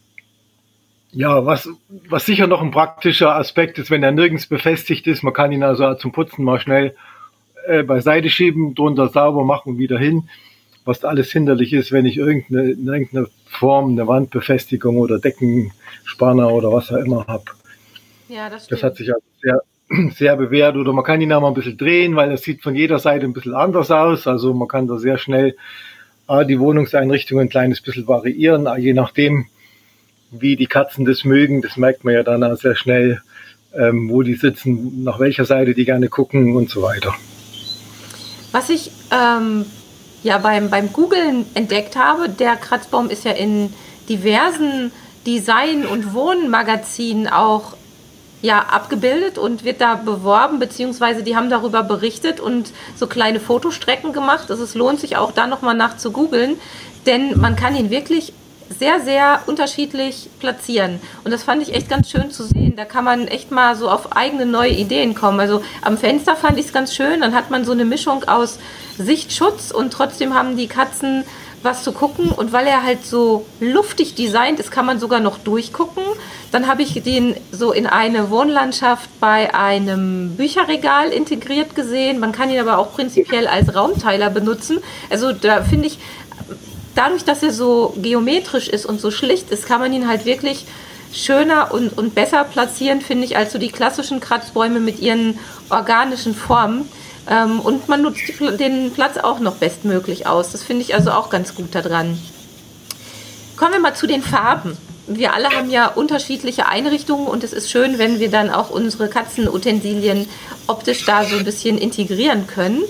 ja, 1.11 1.45
was, 1.45 1.69
was 2.09 2.25
sicher 2.25 2.47
noch 2.47 2.61
ein 2.61 2.71
praktischer 2.71 3.35
Aspekt 3.35 3.77
ist, 3.77 3.91
wenn 3.91 4.01
er 4.01 4.11
nirgends 4.11 4.47
befestigt 4.47 5.07
ist, 5.07 5.23
man 5.23 5.33
kann 5.33 5.51
ihn 5.51 5.63
also 5.63 5.93
zum 5.95 6.11
Putzen 6.11 6.43
mal 6.43 6.59
schnell 6.59 6.95
äh, 7.67 7.83
beiseite 7.83 8.29
schieben, 8.29 8.75
drunter 8.75 9.09
sauber 9.09 9.43
machen 9.43 9.73
und 9.73 9.77
wieder 9.77 9.99
hin. 9.99 10.29
Was 10.83 11.03
alles 11.03 11.31
hinderlich 11.31 11.73
ist, 11.73 11.91
wenn 11.91 12.05
ich 12.07 12.17
irgendeine, 12.17 12.71
in 12.71 12.87
irgendeiner 12.87 13.27
Form 13.45 13.91
eine 13.91 14.07
Wandbefestigung 14.07 14.97
oder 14.97 15.19
Deckenspanner 15.19 16.51
oder 16.51 16.71
was 16.71 16.91
auch 16.91 16.97
immer 16.97 17.27
habe. 17.27 17.43
Ja, 18.29 18.49
das, 18.49 18.65
stimmt. 18.65 18.79
das 18.79 18.83
hat 18.83 18.95
sich 18.95 19.13
also 19.13 19.23
sehr, 19.41 19.61
sehr 20.15 20.35
bewährt. 20.35 20.75
Oder 20.75 20.93
man 20.93 21.03
kann 21.03 21.21
ihn 21.21 21.33
auch 21.33 21.41
mal 21.41 21.49
ein 21.49 21.53
bisschen 21.53 21.77
drehen, 21.77 22.15
weil 22.15 22.29
das 22.29 22.41
sieht 22.41 22.61
von 22.61 22.75
jeder 22.75 22.99
Seite 22.99 23.25
ein 23.25 23.33
bisschen 23.33 23.53
anders 23.53 23.91
aus. 23.91 24.27
Also 24.27 24.53
man 24.53 24.67
kann 24.67 24.87
da 24.87 24.97
sehr 24.97 25.17
schnell 25.17 25.55
äh, 26.27 26.45
die 26.45 26.59
Wohnungseinrichtung 26.59 27.39
ein 27.39 27.49
kleines 27.49 27.81
bisschen 27.81 28.07
variieren, 28.07 28.67
je 28.77 28.93
nachdem, 28.93 29.47
wie 30.31 30.55
die 30.55 30.67
Katzen 30.67 31.05
das 31.05 31.25
mögen, 31.25 31.61
das 31.61 31.75
merkt 31.75 32.03
man 32.03 32.13
ja 32.13 32.23
dann 32.23 32.43
auch 32.43 32.55
sehr 32.55 32.75
schnell, 32.75 33.21
ähm, 33.73 34.09
wo 34.09 34.21
die 34.21 34.35
sitzen, 34.35 35.03
nach 35.03 35.19
welcher 35.19 35.45
Seite 35.45 35.73
die 35.73 35.85
gerne 35.85 36.07
gucken 36.07 36.55
und 36.55 36.69
so 36.69 36.81
weiter. 36.81 37.13
Was 38.51 38.69
ich 38.69 38.91
ähm, 39.11 39.65
ja 40.23 40.37
beim, 40.37 40.69
beim 40.69 40.91
Googlen 40.93 41.45
entdeckt 41.53 41.95
habe, 41.95 42.29
der 42.29 42.55
Kratzbaum 42.55 43.09
ist 43.09 43.25
ja 43.25 43.31
in 43.31 43.73
diversen 44.07 44.91
Design- 45.25 45.85
und 45.85 46.13
Wohnmagazinen 46.13 47.27
auch 47.27 47.75
ja, 48.41 48.59
abgebildet 48.59 49.37
und 49.37 49.63
wird 49.63 49.81
da 49.81 49.95
beworben, 49.95 50.59
beziehungsweise 50.59 51.23
die 51.23 51.35
haben 51.35 51.49
darüber 51.49 51.83
berichtet 51.83 52.39
und 52.39 52.71
so 52.95 53.07
kleine 53.07 53.39
Fotostrecken 53.39 54.13
gemacht. 54.13 54.49
Also 54.49 54.63
es 54.63 54.75
lohnt 54.75 54.99
sich 54.99 55.17
auch 55.17 55.31
da 55.31 55.47
nochmal 55.47 55.75
nach 55.75 55.97
zu 55.97 56.11
googeln, 56.11 56.57
denn 57.05 57.39
man 57.39 57.55
kann 57.55 57.75
ihn 57.75 57.89
wirklich 57.89 58.33
sehr, 58.79 59.01
sehr 59.01 59.41
unterschiedlich 59.47 60.29
platzieren. 60.39 60.99
Und 61.23 61.31
das 61.31 61.43
fand 61.43 61.61
ich 61.61 61.73
echt 61.75 61.89
ganz 61.89 62.09
schön 62.09 62.31
zu 62.31 62.43
sehen. 62.43 62.75
Da 62.77 62.85
kann 62.85 63.03
man 63.03 63.27
echt 63.27 63.51
mal 63.51 63.75
so 63.75 63.89
auf 63.89 64.15
eigene 64.15 64.45
neue 64.45 64.71
Ideen 64.71 65.13
kommen. 65.13 65.39
Also 65.39 65.61
am 65.81 65.97
Fenster 65.97 66.35
fand 66.35 66.57
ich 66.57 66.67
es 66.67 66.73
ganz 66.73 66.95
schön. 66.95 67.21
Dann 67.21 67.35
hat 67.35 67.51
man 67.51 67.65
so 67.65 67.73
eine 67.73 67.85
Mischung 67.85 68.23
aus 68.25 68.59
Sichtschutz 68.97 69.71
und 69.71 69.91
trotzdem 69.91 70.33
haben 70.33 70.57
die 70.57 70.67
Katzen 70.67 71.25
was 71.63 71.83
zu 71.83 71.91
gucken. 71.91 72.31
Und 72.31 72.53
weil 72.53 72.67
er 72.67 72.83
halt 72.83 73.05
so 73.05 73.45
luftig 73.59 74.15
designt 74.15 74.59
ist, 74.59 74.71
kann 74.71 74.85
man 74.85 74.99
sogar 74.99 75.19
noch 75.19 75.37
durchgucken. 75.37 76.03
Dann 76.51 76.67
habe 76.67 76.81
ich 76.81 77.01
den 77.03 77.35
so 77.51 77.71
in 77.71 77.87
eine 77.87 78.29
Wohnlandschaft 78.29 79.09
bei 79.19 79.53
einem 79.53 80.35
Bücherregal 80.35 81.09
integriert 81.09 81.75
gesehen. 81.75 82.19
Man 82.19 82.31
kann 82.31 82.49
ihn 82.49 82.59
aber 82.59 82.77
auch 82.77 82.93
prinzipiell 82.93 83.47
als 83.47 83.73
Raumteiler 83.75 84.29
benutzen. 84.29 84.79
Also 85.09 85.31
da 85.31 85.63
finde 85.63 85.87
ich, 85.87 85.99
dadurch, 86.95 87.23
dass 87.23 87.43
er 87.43 87.51
so 87.51 87.93
geometrisch 87.97 88.67
ist 88.67 88.85
und 88.85 88.99
so 88.99 89.11
schlicht 89.11 89.49
ist, 89.51 89.65
kann 89.65 89.79
man 89.79 89.93
ihn 89.93 90.07
halt 90.07 90.25
wirklich 90.25 90.65
schöner 91.13 91.73
und, 91.73 91.97
und 91.97 92.15
besser 92.15 92.43
platzieren, 92.43 93.01
finde 93.01 93.25
ich, 93.25 93.37
als 93.37 93.51
so 93.51 93.59
die 93.59 93.69
klassischen 93.69 94.19
Kratzbäume 94.19 94.79
mit 94.79 94.99
ihren 94.99 95.37
organischen 95.69 96.33
Formen. 96.33 96.87
Ähm, 97.29 97.59
und 97.59 97.87
man 97.87 98.01
nutzt 98.01 98.21
den 98.39 98.91
Platz 98.91 99.17
auch 99.17 99.39
noch 99.39 99.55
bestmöglich 99.55 100.27
aus. 100.27 100.51
Das 100.51 100.63
finde 100.63 100.83
ich 100.83 100.95
also 100.95 101.11
auch 101.11 101.29
ganz 101.29 101.55
gut 101.55 101.73
daran. 101.75 102.19
Kommen 103.55 103.73
wir 103.73 103.79
mal 103.79 103.95
zu 103.95 104.07
den 104.07 104.23
Farben. 104.23 104.77
Wir 105.07 105.33
alle 105.33 105.49
haben 105.49 105.69
ja 105.69 105.87
unterschiedliche 105.87 106.67
Einrichtungen 106.67 107.27
und 107.27 107.43
es 107.43 107.53
ist 107.53 107.69
schön, 107.69 107.97
wenn 107.97 108.19
wir 108.19 108.29
dann 108.29 108.49
auch 108.49 108.69
unsere 108.69 109.09
Katzenutensilien 109.09 110.27
optisch 110.67 111.05
da 111.05 111.23
so 111.25 111.37
ein 111.37 111.43
bisschen 111.43 111.77
integrieren 111.77 112.47
können. 112.47 112.81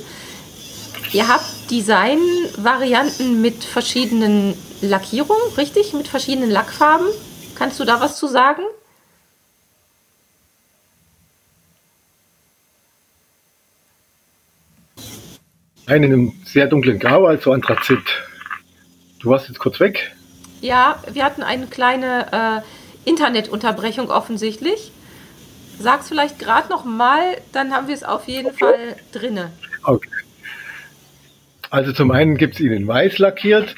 Ihr 1.13 1.27
habt 1.27 1.45
Design-Varianten 1.69 3.41
mit 3.41 3.63
verschiedenen 3.63 4.53
Lackierungen, 4.81 5.41
richtig? 5.57 5.93
Mit 5.93 6.07
verschiedenen 6.07 6.51
Lackfarben. 6.51 7.07
Kannst 7.55 7.79
du 7.79 7.85
da 7.85 8.00
was 8.00 8.17
zu 8.17 8.27
sagen? 8.27 8.61
Einen 15.91 16.05
in 16.05 16.13
einem 16.13 16.31
sehr 16.45 16.67
dunklen 16.67 17.00
Grau, 17.00 17.25
also 17.25 17.51
Anthrazit. 17.51 18.00
Du 19.19 19.29
warst 19.29 19.50
jetzt 19.50 19.60
kurz 19.60 19.81
weg. 19.81 20.15
Ja, 20.62 21.03
wir 21.12 21.25
hatten 21.25 21.43
eine 21.43 21.67
kleine 21.67 22.27
äh, 22.31 22.62
Internetunterbrechung 23.10 24.10
offensichtlich. 24.10 24.93
Sag's 25.79 26.07
vielleicht 26.07 26.39
gerade 26.39 26.69
noch 26.69 26.86
mal, 26.86 27.36
dann 27.51 27.74
haben 27.74 27.89
wir 27.89 27.95
es 27.95 28.05
auf 28.05 28.29
jeden 28.29 28.51
okay. 28.51 28.57
Fall 28.57 28.95
drinne. 29.12 29.51
Okay. 29.83 30.07
Also 31.69 31.91
zum 31.91 32.12
einen 32.12 32.38
gibt 32.38 32.53
es 32.53 32.62
ihn 32.62 32.71
in 32.71 32.88
weiß 32.88 33.17
lackiert 33.17 33.75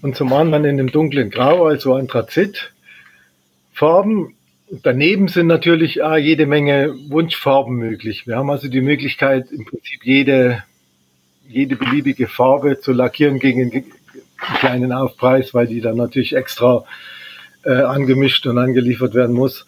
und 0.00 0.16
zum 0.16 0.32
anderen 0.32 0.64
in 0.64 0.78
dem 0.78 0.90
dunklen 0.90 1.30
Grau, 1.30 1.66
also 1.66 1.94
Anthrazitfarben. 1.94 4.34
Daneben 4.82 5.28
sind 5.28 5.46
natürlich 5.46 6.02
auch 6.02 6.16
jede 6.16 6.46
Menge 6.46 6.92
Wunschfarben 7.08 7.76
möglich. 7.76 8.26
Wir 8.26 8.36
haben 8.36 8.50
also 8.50 8.66
die 8.66 8.80
Möglichkeit, 8.80 9.52
im 9.52 9.64
Prinzip 9.64 10.00
jede, 10.02 10.64
jede 11.52 11.76
beliebige 11.76 12.28
Farbe 12.28 12.80
zu 12.80 12.92
lackieren 12.92 13.38
gegen 13.38 13.62
einen 13.62 13.84
kleinen 14.58 14.92
Aufpreis, 14.92 15.54
weil 15.54 15.66
die 15.66 15.80
dann 15.80 15.96
natürlich 15.96 16.34
extra 16.34 16.84
äh, 17.64 17.72
angemischt 17.72 18.46
und 18.46 18.58
angeliefert 18.58 19.14
werden 19.14 19.34
muss. 19.34 19.66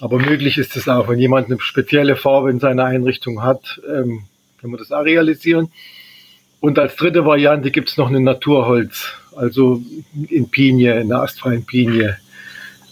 Aber 0.00 0.18
möglich 0.18 0.58
ist 0.58 0.76
es 0.76 0.88
auch, 0.88 1.08
wenn 1.08 1.18
jemand 1.18 1.46
eine 1.46 1.60
spezielle 1.60 2.16
Farbe 2.16 2.50
in 2.50 2.60
seiner 2.60 2.84
Einrichtung 2.84 3.42
hat, 3.42 3.80
ähm, 3.88 4.24
kann 4.60 4.70
man 4.70 4.78
das 4.78 4.92
auch 4.92 5.04
realisieren. 5.04 5.70
Und 6.60 6.78
als 6.78 6.96
dritte 6.96 7.24
Variante 7.24 7.70
gibt 7.70 7.90
es 7.90 7.96
noch 7.96 8.08
eine 8.08 8.20
Naturholz, 8.20 9.12
also 9.36 9.82
in 10.28 10.50
Pinie, 10.50 11.00
in 11.00 11.08
der 11.08 11.20
astfreien 11.22 11.64
Pinie, 11.64 12.18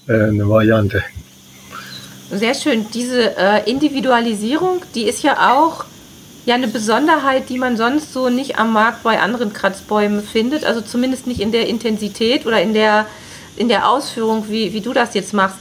äh, 0.06 0.12
eine 0.12 0.48
Variante. 0.48 1.02
Sehr 2.30 2.54
schön. 2.54 2.86
Diese 2.92 3.36
äh, 3.36 3.70
Individualisierung, 3.70 4.82
die 4.94 5.04
ist 5.04 5.22
ja 5.22 5.52
auch 5.52 5.84
ja 6.46 6.54
eine 6.54 6.68
Besonderheit, 6.68 7.48
die 7.48 7.58
man 7.58 7.76
sonst 7.76 8.12
so 8.12 8.28
nicht 8.28 8.58
am 8.58 8.72
Markt 8.72 9.02
bei 9.02 9.20
anderen 9.20 9.52
Kratzbäumen 9.52 10.22
findet. 10.22 10.64
Also 10.64 10.80
zumindest 10.80 11.26
nicht 11.26 11.40
in 11.40 11.52
der 11.52 11.68
Intensität 11.68 12.46
oder 12.46 12.60
in 12.60 12.74
der, 12.74 13.06
in 13.56 13.68
der 13.68 13.88
Ausführung, 13.88 14.48
wie, 14.48 14.72
wie 14.72 14.80
du 14.80 14.92
das 14.92 15.14
jetzt 15.14 15.32
machst. 15.32 15.58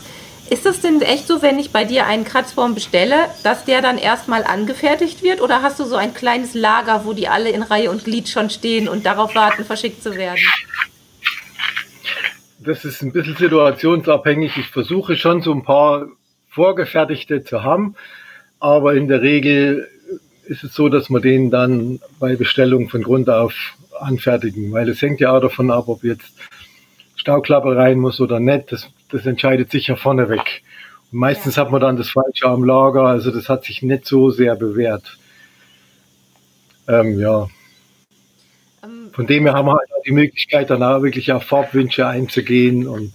Ist 0.50 0.66
das 0.66 0.82
denn 0.82 1.02
echt 1.02 1.28
so, 1.28 1.42
wenn 1.42 1.58
ich 1.58 1.72
bei 1.72 1.86
dir 1.86 2.06
einen 2.06 2.26
Kratzbaum 2.26 2.76
bestelle, 2.76 3.16
dass 3.44 3.64
der 3.64 3.82
dann 3.82 3.98
erstmal 3.98 4.44
angefertigt 4.44 5.24
wird? 5.24 5.42
Oder 5.42 5.62
hast 5.62 5.80
du 5.80 5.86
so 5.86 5.96
ein 5.96 6.14
kleines 6.14 6.54
Lager, 6.54 7.06
wo 7.06 7.14
die 7.14 7.30
alle 7.30 7.50
in 7.50 7.64
Reihe 7.64 7.90
und 7.90 8.04
Glied 8.04 8.28
schon 8.28 8.50
stehen 8.50 8.90
und 8.90 9.06
darauf 9.06 9.36
warten, 9.36 9.64
verschickt 9.64 10.04
zu 10.04 10.16
werden? 10.16 10.40
Das 12.60 12.86
ist 12.86 13.02
ein 13.02 13.14
bisschen 13.14 13.38
situationsabhängig. 13.38 14.58
Ich 14.58 14.68
versuche 14.68 15.16
schon 15.16 15.42
so 15.42 15.54
ein 15.54 15.64
paar 15.64 16.08
vorgefertigte 16.50 17.44
zu 17.44 17.64
haben, 17.64 17.96
aber 18.60 18.96
in 18.96 19.08
der 19.08 19.22
Regel 19.22 19.90
ist 20.46 20.64
es 20.64 20.74
so, 20.74 20.90
dass 20.90 21.10
wir 21.10 21.20
den 21.20 21.52
dann 21.52 22.00
bei 22.20 22.36
Bestellung 22.36 22.90
von 22.90 23.04
Grund 23.04 23.30
auf 23.30 23.54
anfertigen, 24.00 24.72
weil 24.72 24.90
es 24.90 25.02
hängt 25.02 25.20
ja 25.20 25.36
auch 25.36 25.42
davon 25.42 25.72
ab, 25.72 25.88
ob 25.88 26.04
jetzt 26.04 26.34
Stauklappe 27.16 27.76
rein 27.76 28.00
muss 28.00 28.20
oder 28.20 28.40
nicht. 28.40 28.72
Das, 28.72 28.90
das 29.10 29.26
entscheidet 29.26 29.72
sich 29.72 29.88
ja 29.88 29.96
vorneweg. 29.96 30.64
Und 31.12 31.20
meistens 31.20 31.56
ja. 31.56 31.64
hat 31.64 31.72
man 31.72 31.82
dann 31.82 31.98
das 31.98 32.10
Falsche 32.10 32.48
am 32.48 32.64
Lager, 32.64 33.04
also 33.04 33.32
das 33.32 33.50
hat 33.50 33.64
sich 33.64 33.82
nicht 33.82 34.06
so 34.06 34.30
sehr 34.30 34.56
bewährt. 34.56 35.18
Ähm, 36.88 37.20
ja. 37.20 37.48
Ähm, 38.84 39.10
Von 39.14 39.28
dem 39.28 39.46
her 39.46 39.54
haben 39.54 39.68
wir 39.68 39.74
halt 39.74 39.90
die 40.06 40.12
Möglichkeit, 40.12 40.70
dann 40.70 40.84
auch 40.84 41.02
wirklich 41.02 41.32
auf 41.32 41.44
Farbwünsche 41.44 42.06
einzugehen 42.08 42.88
und 42.88 43.14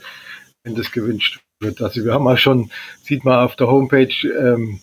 wenn 0.64 0.75
das 0.75 0.90
gewünscht 0.90 1.40
wird. 1.61 1.82
Also 1.82 2.04
wir 2.04 2.14
haben 2.14 2.26
auch 2.26 2.38
schon, 2.38 2.70
sieht 3.02 3.25
man 3.25 3.44
auf 3.44 3.56
der 3.56 3.68
Homepage, 3.68 4.14
ähm, 4.26 4.80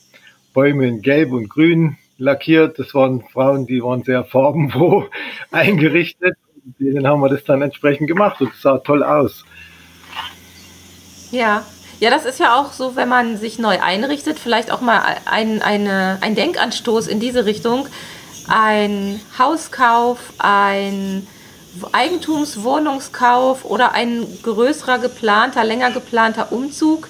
Bäume 0.53 0.87
in 0.87 1.01
Gelb 1.01 1.31
und 1.31 1.49
Grün 1.49 1.97
lackiert. 2.17 2.79
Das 2.79 2.93
waren 2.93 3.23
Frauen, 3.31 3.65
die 3.65 3.81
waren 3.83 4.03
sehr 4.03 4.23
farbenfroh 4.23 5.05
eingerichtet. 5.51 6.35
Denen 6.79 7.07
haben 7.07 7.21
wir 7.21 7.29
das 7.29 7.43
dann 7.43 7.61
entsprechend 7.61 8.07
gemacht 8.07 8.41
und 8.41 8.53
es 8.53 8.61
sah 8.61 8.79
toll 8.79 9.03
aus. 9.03 9.45
Ja. 11.31 11.63
Ja, 12.01 12.09
das 12.09 12.25
ist 12.25 12.41
ja 12.41 12.59
auch 12.59 12.73
so, 12.73 12.97
wenn 12.97 13.07
man 13.07 13.37
sich 13.37 13.57
neu 13.57 13.79
einrichtet, 13.79 14.37
vielleicht 14.37 14.69
auch 14.69 14.81
mal 14.81 15.01
ein, 15.25 15.61
eine, 15.61 16.17
ein 16.19 16.35
Denkanstoß 16.35 17.07
in 17.07 17.21
diese 17.21 17.45
Richtung. 17.45 17.87
Ein 18.49 19.21
Hauskauf, 19.39 20.19
ein 20.37 21.25
Eigentumswohnungskauf 21.93 23.63
oder 23.63 23.93
ein 23.93 24.25
größerer 24.43 24.99
geplanter, 24.99 25.63
länger 25.63 25.91
geplanter 25.91 26.51
Umzug. 26.51 27.07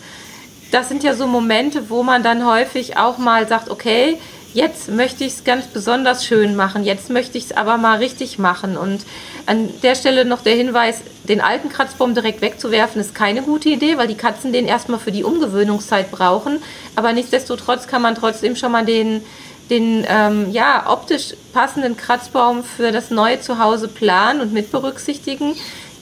Das 0.71 0.87
sind 0.87 1.03
ja 1.03 1.13
so 1.15 1.25
Momente, 1.25 1.89
wo 1.89 2.03
man 2.03 2.21
dann 2.21 2.45
häufig 2.45 2.97
auch 2.97 3.17
mal 3.17 3.47
sagt, 3.47 3.69
okay, 3.69 4.19
jetzt 4.55 4.89
möchte 4.89 5.25
ich 5.25 5.33
es 5.33 5.43
ganz 5.43 5.67
besonders 5.67 6.25
schön 6.25 6.55
machen, 6.55 6.85
jetzt 6.85 7.09
möchte 7.09 7.37
ich 7.37 7.45
es 7.45 7.51
aber 7.51 7.77
mal 7.77 7.97
richtig 7.97 8.39
machen. 8.39 8.77
Und 8.77 9.05
an 9.45 9.69
der 9.83 9.95
Stelle 9.95 10.23
noch 10.23 10.41
der 10.41 10.55
Hinweis, 10.55 11.01
den 11.25 11.41
alten 11.41 11.69
Kratzbaum 11.69 12.15
direkt 12.15 12.41
wegzuwerfen, 12.41 13.01
ist 13.01 13.13
keine 13.13 13.41
gute 13.41 13.69
Idee, 13.69 13.97
weil 13.97 14.07
die 14.07 14.15
Katzen 14.15 14.53
den 14.53 14.65
erstmal 14.65 14.99
für 14.99 15.11
die 15.11 15.25
Umgewöhnungszeit 15.25 16.09
brauchen. 16.09 16.63
Aber 16.95 17.11
nichtsdestotrotz 17.11 17.85
kann 17.87 18.01
man 18.01 18.15
trotzdem 18.15 18.55
schon 18.55 18.71
mal 18.71 18.85
den, 18.85 19.21
den 19.69 20.05
ähm, 20.07 20.51
ja, 20.51 20.89
optisch 20.89 21.33
passenden 21.53 21.97
Kratzbaum 21.97 22.63
für 22.63 22.93
das 22.93 23.11
neue 23.11 23.41
Zuhause 23.41 23.89
planen 23.89 24.39
und 24.39 24.53
mit 24.53 24.71
berücksichtigen. 24.71 25.55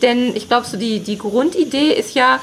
Denn 0.03 0.35
ich 0.35 0.47
glaube, 0.47 0.67
so 0.67 0.77
die, 0.77 0.99
die 0.99 1.17
Grundidee 1.17 1.91
ist 1.91 2.13
ja, 2.13 2.39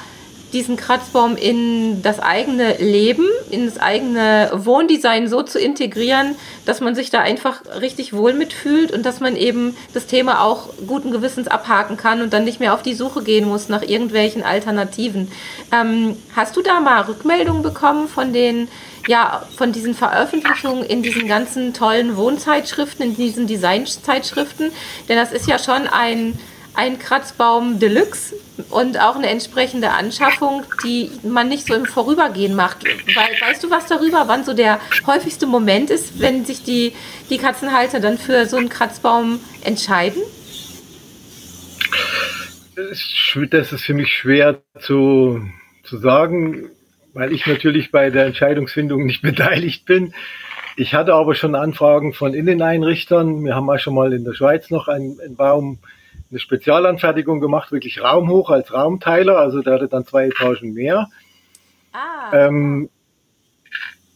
diesen 0.52 0.76
Kratzbaum 0.76 1.36
in 1.36 2.02
das 2.02 2.18
eigene 2.20 2.76
Leben, 2.78 3.26
in 3.50 3.66
das 3.66 3.78
eigene 3.78 4.50
Wohndesign 4.54 5.28
so 5.28 5.42
zu 5.42 5.58
integrieren, 5.58 6.34
dass 6.66 6.80
man 6.80 6.94
sich 6.94 7.10
da 7.10 7.20
einfach 7.20 7.62
richtig 7.80 8.12
wohl 8.12 8.32
mitfühlt 8.32 8.92
und 8.92 9.04
dass 9.06 9.20
man 9.20 9.36
eben 9.36 9.76
das 9.94 10.06
Thema 10.06 10.42
auch 10.42 10.68
guten 10.86 11.10
Gewissens 11.10 11.48
abhaken 11.48 11.96
kann 11.96 12.22
und 12.22 12.32
dann 12.32 12.44
nicht 12.44 12.60
mehr 12.60 12.74
auf 12.74 12.82
die 12.82 12.94
Suche 12.94 13.22
gehen 13.22 13.48
muss 13.48 13.68
nach 13.68 13.82
irgendwelchen 13.82 14.42
Alternativen. 14.42 15.30
Ähm, 15.72 16.16
hast 16.34 16.56
du 16.56 16.62
da 16.62 16.80
mal 16.80 17.02
Rückmeldungen 17.02 17.62
bekommen 17.62 18.08
von 18.08 18.32
den 18.32 18.68
ja, 19.06 19.42
von 19.56 19.72
diesen 19.72 19.94
Veröffentlichungen 19.94 20.84
in 20.84 21.02
diesen 21.02 21.26
ganzen 21.26 21.72
tollen 21.72 22.16
Wohnzeitschriften, 22.16 23.06
in 23.06 23.16
diesen 23.16 23.46
Designzeitschriften? 23.46 24.72
Denn 25.08 25.16
das 25.16 25.32
ist 25.32 25.48
ja 25.48 25.58
schon 25.58 25.86
ein 25.86 26.38
ein 26.74 26.98
Kratzbaum 26.98 27.78
Deluxe 27.78 28.34
und 28.70 29.00
auch 29.00 29.16
eine 29.16 29.28
entsprechende 29.28 29.90
Anschaffung, 29.90 30.64
die 30.84 31.10
man 31.22 31.48
nicht 31.48 31.66
so 31.66 31.74
im 31.74 31.86
Vorübergehen 31.86 32.54
macht. 32.54 32.84
Weißt 32.84 33.62
du 33.62 33.70
was 33.70 33.86
darüber, 33.86 34.24
wann 34.26 34.44
so 34.44 34.54
der 34.54 34.80
häufigste 35.06 35.46
Moment 35.46 35.90
ist, 35.90 36.20
wenn 36.20 36.44
sich 36.44 36.62
die, 36.62 36.92
die 37.28 37.38
Katzenhalter 37.38 38.00
dann 38.00 38.18
für 38.18 38.46
so 38.46 38.56
einen 38.56 38.68
Kratzbaum 38.68 39.40
entscheiden? 39.64 40.22
Das 42.74 43.72
ist 43.72 43.84
für 43.84 43.94
mich 43.94 44.12
schwer 44.12 44.62
zu, 44.80 45.42
zu 45.84 45.98
sagen, 45.98 46.70
weil 47.12 47.32
ich 47.32 47.46
natürlich 47.46 47.90
bei 47.90 48.10
der 48.10 48.26
Entscheidungsfindung 48.26 49.04
nicht 49.04 49.22
beteiligt 49.22 49.84
bin. 49.84 50.14
Ich 50.76 50.94
hatte 50.94 51.14
aber 51.14 51.34
schon 51.34 51.54
Anfragen 51.54 52.14
von 52.14 52.32
Inneneinrichtern. 52.32 53.44
Wir 53.44 53.54
haben 53.54 53.68
auch 53.68 53.78
schon 53.78 53.94
mal 53.94 54.12
in 54.12 54.24
der 54.24 54.34
Schweiz 54.34 54.70
noch 54.70 54.88
einen, 54.88 55.20
einen 55.20 55.36
Baum 55.36 55.78
eine 56.30 56.38
Spezialanfertigung 56.38 57.40
gemacht, 57.40 57.72
wirklich 57.72 58.02
raumhoch 58.02 58.50
als 58.50 58.72
Raumteiler, 58.72 59.38
also 59.38 59.62
der 59.62 59.74
hatte 59.74 59.88
dann 59.88 60.06
zwei 60.06 60.26
Etagen 60.26 60.72
mehr. 60.72 61.08
Ah. 61.92 62.30
Ähm, 62.32 62.88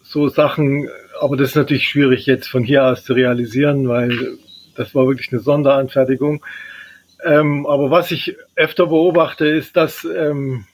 so 0.03 0.29
Sachen, 0.29 0.89
aber 1.21 1.37
das 1.37 1.51
ist 1.51 1.57
natürlich 1.57 1.89
schwierig 1.89 2.27
jetzt 2.27 2.49
von 2.49 2.63
hier 2.63 2.85
aus 2.85 3.05
zu 3.05 3.15
realisieren, 3.15 3.89
weil 3.89 4.39
das 4.77 4.95
war 4.95 5.07
wirklich 5.07 5.33
eine 5.33 5.41
Sonderanfertigung. 5.41 6.45
Ähm, 7.25 7.67
aber 7.67 7.91
was 7.91 8.11
ich 8.11 8.37
öfter 8.55 8.87
beobachte, 8.87 9.47
ist, 9.47 9.77
dass, 9.77 10.05
ähm, 10.05 10.67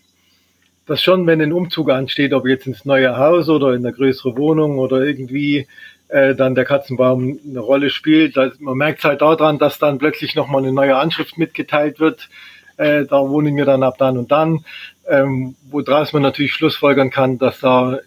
dass 0.85 1.03
schon, 1.03 1.27
wenn 1.27 1.41
ein 1.41 1.53
Umzug 1.53 1.91
ansteht, 1.91 2.35
ob 2.35 2.47
jetzt 2.47 2.67
ins 2.67 2.85
neue 2.85 3.17
Haus 3.17 3.49
oder 3.49 3.73
in 3.73 3.87
eine 3.87 3.95
größere 3.95 4.37
Wohnung 4.37 4.79
oder 4.79 5.03
irgendwie, 5.03 5.69
äh, 6.11 6.35
dann 6.35 6.55
der 6.55 6.65
Katzenbaum 6.65 7.39
eine 7.49 7.61
Rolle 7.61 7.91
spielt. 7.91 8.37
Das, 8.37 8.59
man 8.59 8.77
merkt 8.77 9.01
es 9.01 9.05
halt 9.05 9.21
daran, 9.21 9.59
dass 9.59 9.79
dann 9.79 9.99
plötzlich 9.99 10.35
nochmal 10.35 10.63
eine 10.63 10.73
neue 10.73 10.97
Anschrift 10.97 11.39
mitgeteilt 11.39 12.01
wird. 12.01 12.29
Äh, 12.77 13.05
da 13.07 13.21
wohnen 13.29 13.57
wir 13.57 13.65
dann 13.65 13.83
ab 13.83 13.97
dann 13.99 14.17
und 14.17 14.33
dann, 14.33 14.65
ähm, 15.09 15.55
woraus 15.71 16.13
man 16.13 16.23
natürlich 16.23 16.53
schlussfolgern 16.53 17.11
kann, 17.11 17.39
dass 17.39 17.61
da 17.61 17.99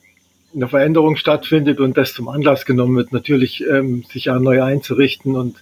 eine 0.56 0.68
Veränderung 0.68 1.16
stattfindet 1.16 1.80
und 1.80 1.98
das 1.98 2.14
zum 2.14 2.28
Anlass 2.28 2.66
genommen 2.66 2.96
wird, 2.96 3.12
natürlich 3.12 3.64
ähm, 3.66 4.04
sich 4.12 4.30
auch 4.30 4.40
neu 4.40 4.64
einzurichten 4.64 5.36
und 5.36 5.58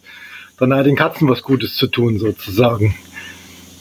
dann 0.58 0.74
auch 0.74 0.84
den 0.84 0.96
Katzen 0.96 1.28
was 1.28 1.44
Gutes 1.44 1.76
zu 1.76 1.88
tun, 1.88 2.20
sozusagen. 2.20 2.96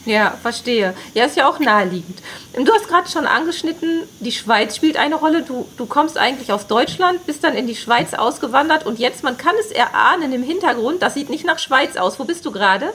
Ja, 0.05 0.31
verstehe. 0.41 0.95
Ja, 1.13 1.25
ist 1.25 1.37
ja 1.37 1.47
auch 1.47 1.59
naheliegend. 1.59 2.21
Du 2.53 2.71
hast 2.73 2.87
gerade 2.87 3.09
schon 3.09 3.25
angeschnitten, 3.25 4.03
die 4.19 4.31
Schweiz 4.31 4.75
spielt 4.75 4.97
eine 4.97 5.15
Rolle. 5.15 5.43
Du, 5.43 5.67
du 5.77 5.85
kommst 5.85 6.17
eigentlich 6.17 6.51
aus 6.51 6.67
Deutschland, 6.67 7.25
bist 7.25 7.43
dann 7.43 7.55
in 7.55 7.67
die 7.67 7.75
Schweiz 7.75 8.13
ausgewandert 8.13 8.85
und 8.85 8.99
jetzt, 8.99 9.23
man 9.23 9.37
kann 9.37 9.55
es 9.59 9.71
erahnen 9.71 10.33
im 10.33 10.43
Hintergrund, 10.43 11.01
das 11.01 11.13
sieht 11.13 11.29
nicht 11.29 11.45
nach 11.45 11.59
Schweiz 11.59 11.97
aus. 11.97 12.19
Wo 12.19 12.23
bist 12.23 12.45
du 12.45 12.51
gerade? 12.51 12.91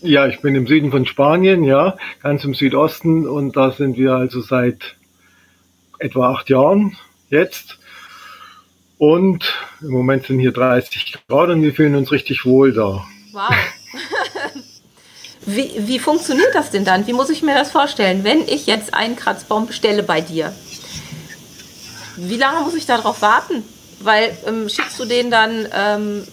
Ja, 0.00 0.26
ich 0.26 0.40
bin 0.40 0.54
im 0.54 0.66
Süden 0.66 0.90
von 0.90 1.06
Spanien, 1.06 1.64
ja, 1.64 1.96
ganz 2.22 2.44
im 2.44 2.54
Südosten 2.54 3.26
und 3.26 3.56
da 3.56 3.70
sind 3.70 3.96
wir 3.96 4.12
also 4.12 4.40
seit 4.40 4.96
etwa 5.98 6.32
acht 6.32 6.50
Jahren 6.50 6.96
jetzt. 7.30 7.78
Und 8.98 9.54
im 9.80 9.90
Moment 9.90 10.26
sind 10.26 10.40
hier 10.40 10.52
30 10.52 11.18
Grad 11.28 11.50
und 11.50 11.62
wir 11.62 11.72
fühlen 11.72 11.94
uns 11.94 12.12
richtig 12.12 12.44
wohl 12.44 12.72
da. 12.72 13.06
Wow. 13.32 13.54
Wie, 15.46 15.72
wie 15.76 15.98
funktioniert 15.98 16.54
das 16.54 16.70
denn 16.70 16.84
dann? 16.84 17.06
Wie 17.06 17.12
muss 17.12 17.28
ich 17.28 17.42
mir 17.42 17.54
das 17.54 17.70
vorstellen, 17.70 18.24
wenn 18.24 18.48
ich 18.48 18.66
jetzt 18.66 18.94
einen 18.94 19.16
Kratzbaum 19.16 19.66
bestelle 19.66 20.02
bei 20.02 20.20
dir? 20.20 20.52
Wie 22.16 22.36
lange 22.36 22.60
muss 22.60 22.74
ich 22.74 22.86
darauf 22.86 23.20
warten? 23.20 23.62
Weil 24.00 24.36
ähm, 24.46 24.68
schickst 24.68 24.98
du 24.98 25.04
den 25.04 25.30
dann 25.30 25.68
ähm, 25.72 26.26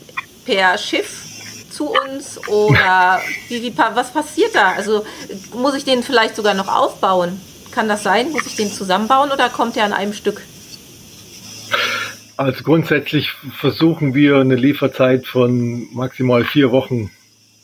per 0.45 0.77
Schiff 0.77 1.23
zu 1.69 1.89
uns 1.89 2.37
oder 2.47 3.21
wie, 3.49 3.61
wie, 3.61 3.77
was 3.77 4.11
passiert 4.11 4.55
da? 4.55 4.73
Also 4.73 5.05
muss 5.53 5.75
ich 5.75 5.83
den 5.83 6.03
vielleicht 6.03 6.35
sogar 6.35 6.53
noch 6.53 6.67
aufbauen? 6.67 7.39
Kann 7.71 7.87
das 7.87 8.03
sein? 8.03 8.31
Muss 8.31 8.45
ich 8.45 8.55
den 8.55 8.71
zusammenbauen 8.71 9.31
oder 9.31 9.49
kommt 9.49 9.75
der 9.75 9.85
an 9.85 9.93
einem 9.93 10.13
Stück? 10.13 10.41
Also 12.37 12.63
grundsätzlich 12.63 13.31
versuchen 13.59 14.13
wir 14.13 14.37
eine 14.37 14.55
Lieferzeit 14.55 15.25
von 15.27 15.93
maximal 15.93 16.43
vier 16.43 16.71
Wochen 16.71 17.11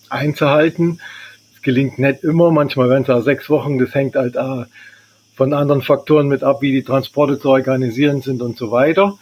einzuhalten 0.09 1.01
gelingt 1.67 1.99
nicht 1.99 2.23
immer. 2.23 2.49
Manchmal 2.49 2.89
werden 2.89 3.03
es 3.03 3.09
auch 3.09 3.21
sechs 3.21 3.49
Wochen. 3.49 3.77
Das 3.77 3.93
hängt 3.93 4.15
halt 4.15 4.37
auch 4.37 4.67
von 5.35 5.51
anderen 5.51 5.81
Faktoren 5.81 6.29
mit 6.29 6.41
ab, 6.41 6.61
wie 6.61 6.71
die 6.71 6.83
Transporte 6.83 7.37
zu 7.41 7.49
organisieren 7.49 8.21
sind 8.21 8.41
und 8.41 8.57
so 8.57 8.71
weiter. 8.71 9.19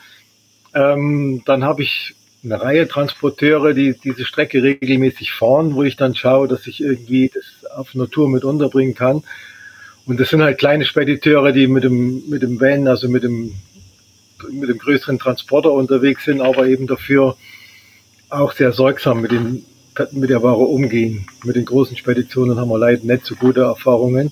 Ähm, 0.76 1.42
dann 1.48 1.64
habe 1.64 1.82
ich 1.82 2.14
eine 2.44 2.62
Reihe 2.62 2.88
Transporteure, 2.88 3.74
die 3.74 3.96
diese 3.98 4.26
Strecke 4.26 4.62
regelmäßig 4.62 5.34
fahren, 5.34 5.74
wo 5.74 5.82
ich 5.82 5.96
dann 5.96 6.14
schaue, 6.14 6.48
dass 6.48 6.68
ich 6.68 6.82
irgendwie 6.82 7.32
das 7.34 7.72
auf 7.72 7.96
Natur 7.96 8.30
mit 8.30 8.44
unterbringen 8.44 8.94
kann. 8.94 9.24
Und 10.06 10.20
das 10.20 10.30
sind 10.30 10.44
halt 10.44 10.60
kleine 10.60 10.86
Spediteure, 10.86 11.52
die 11.52 11.66
mit 11.66 11.84
dem, 11.84 12.30
mit 12.30 12.44
dem 12.44 12.62
Van, 12.62 12.88
also 12.88 13.10
mit 13.10 13.24
dem, 13.24 13.56
mit 14.52 14.70
dem 14.70 14.78
größeren 14.78 15.18
Transporter 15.18 15.72
unterwegs 15.72 16.26
sind, 16.26 16.42
aber 16.42 16.68
eben 16.68 16.86
dafür 16.86 17.38
auch 18.30 18.52
sehr 18.52 18.72
sorgsam 18.72 19.22
mit, 19.22 19.32
den, 19.32 19.66
mit 20.12 20.30
der 20.30 20.44
Ware 20.44 20.64
umgehen. 20.64 21.28
Mit 21.44 21.56
den 21.56 21.66
großen 21.66 21.98
Speditionen 21.98 22.58
haben 22.60 22.70
wir 22.70 22.78
leider 22.78 23.04
nicht 23.04 23.26
so 23.26 23.36
gute 23.36 23.62
Erfahrungen. 23.62 24.32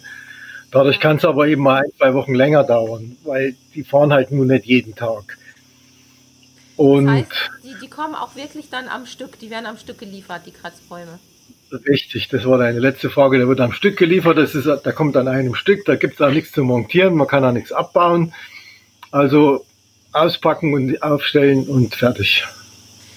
Dadurch 0.71 0.99
kann 0.99 1.17
es 1.17 1.25
aber 1.25 1.47
eben 1.47 1.61
mal 1.61 1.83
ein, 1.83 1.91
zwei 1.97 2.13
Wochen 2.13 2.33
länger 2.33 2.63
dauern, 2.63 3.15
weil 3.23 3.55
die 3.75 3.83
fahren 3.83 4.11
halt 4.11 4.31
nur 4.31 4.45
nicht 4.45 4.65
jeden 4.65 4.95
Tag. 4.95 5.37
Und 6.75 7.05
das 7.05 7.15
heißt, 7.15 7.51
die, 7.63 7.75
die 7.81 7.89
kommen 7.89 8.15
auch 8.15 8.35
wirklich 8.35 8.69
dann 8.69 8.87
am 8.87 9.05
Stück, 9.05 9.37
die 9.39 9.51
werden 9.51 9.67
am 9.67 9.77
Stück 9.77 9.99
geliefert, 9.99 10.41
die 10.47 10.51
Kratzbäume. 10.51 11.19
Richtig, 11.87 12.27
das 12.29 12.45
war 12.45 12.57
deine 12.57 12.79
letzte 12.79 13.09
Frage. 13.09 13.37
Der 13.37 13.47
wird 13.47 13.61
am 13.61 13.71
Stück 13.71 13.97
geliefert, 13.97 14.37
das 14.37 14.55
ist, 14.55 14.65
der 14.65 14.93
kommt 14.93 15.15
an 15.17 15.27
einem 15.27 15.55
Stück, 15.55 15.85
da 15.85 15.95
gibt 15.95 16.15
es 16.15 16.21
auch 16.21 16.31
nichts 16.31 16.51
zu 16.51 16.63
montieren, 16.63 17.15
man 17.15 17.27
kann 17.27 17.45
auch 17.45 17.51
nichts 17.51 17.71
abbauen. 17.71 18.33
Also 19.11 19.65
auspacken 20.11 20.73
und 20.73 21.01
aufstellen 21.03 21.67
und 21.67 21.95
fertig. 21.95 22.45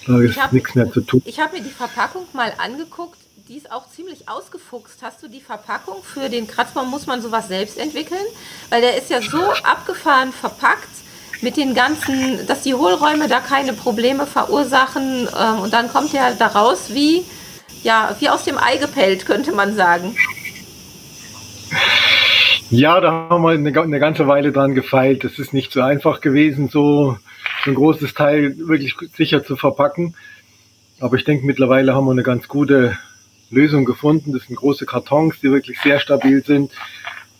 Da 0.06 0.20
ist 0.20 0.40
hab, 0.40 0.52
nichts 0.52 0.74
mehr 0.74 0.90
zu 0.90 1.00
tun. 1.00 1.22
Ich 1.24 1.40
habe 1.40 1.56
mir 1.56 1.62
die 1.62 1.70
Verpackung 1.70 2.26
mal 2.32 2.52
angeguckt 2.58 3.18
die 3.48 3.56
ist 3.56 3.70
auch 3.70 3.88
ziemlich 3.88 4.28
ausgefuchst. 4.28 5.02
Hast 5.02 5.22
du 5.22 5.28
die 5.28 5.40
Verpackung 5.40 6.02
für 6.02 6.28
den 6.28 6.48
Kratzbaum? 6.48 6.90
Muss 6.90 7.06
man 7.06 7.22
sowas 7.22 7.46
selbst 7.46 7.78
entwickeln? 7.78 8.24
Weil 8.70 8.80
der 8.80 8.96
ist 8.96 9.08
ja 9.08 9.22
so 9.22 9.40
abgefahren 9.62 10.32
verpackt 10.32 10.88
mit 11.42 11.56
den 11.56 11.74
ganzen, 11.74 12.44
dass 12.48 12.62
die 12.62 12.74
Hohlräume 12.74 13.28
da 13.28 13.38
keine 13.38 13.72
Probleme 13.72 14.26
verursachen. 14.26 15.28
Ähm, 15.38 15.60
und 15.60 15.72
dann 15.72 15.92
kommt 15.92 16.12
er 16.12 16.34
da 16.34 16.48
raus 16.48 16.86
wie, 16.88 17.24
ja, 17.84 18.16
wie 18.18 18.28
aus 18.28 18.42
dem 18.42 18.58
Ei 18.58 18.78
gepellt, 18.78 19.26
könnte 19.26 19.52
man 19.52 19.76
sagen. 19.76 20.16
Ja, 22.70 23.00
da 23.00 23.28
haben 23.30 23.42
wir 23.42 23.50
eine, 23.50 23.80
eine 23.80 24.00
ganze 24.00 24.26
Weile 24.26 24.50
dran 24.50 24.74
gefeilt. 24.74 25.22
Es 25.24 25.38
ist 25.38 25.52
nicht 25.52 25.72
so 25.72 25.82
einfach 25.82 26.20
gewesen, 26.20 26.68
so 26.68 27.16
ein 27.64 27.74
großes 27.74 28.14
Teil 28.14 28.56
wirklich 28.58 28.96
sicher 29.16 29.44
zu 29.44 29.56
verpacken. 29.56 30.16
Aber 30.98 31.16
ich 31.16 31.24
denke, 31.24 31.46
mittlerweile 31.46 31.94
haben 31.94 32.06
wir 32.06 32.12
eine 32.12 32.24
ganz 32.24 32.48
gute 32.48 32.98
Lösung 33.50 33.84
gefunden. 33.84 34.32
Das 34.32 34.44
sind 34.44 34.56
große 34.56 34.84
Kartons, 34.84 35.36
die 35.40 35.52
wirklich 35.52 35.78
sehr 35.80 36.00
stabil 36.00 36.44
sind 36.44 36.72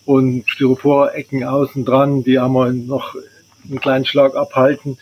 und 0.05 0.49
Styropor-Ecken 0.49 1.43
außen 1.43 1.85
dran, 1.85 2.23
die 2.23 2.39
einmal 2.39 2.73
noch 2.73 3.17
einen 3.69 3.81
kleinen 3.81 4.05
Schlag 4.05 4.37
abhalten. 4.37 4.97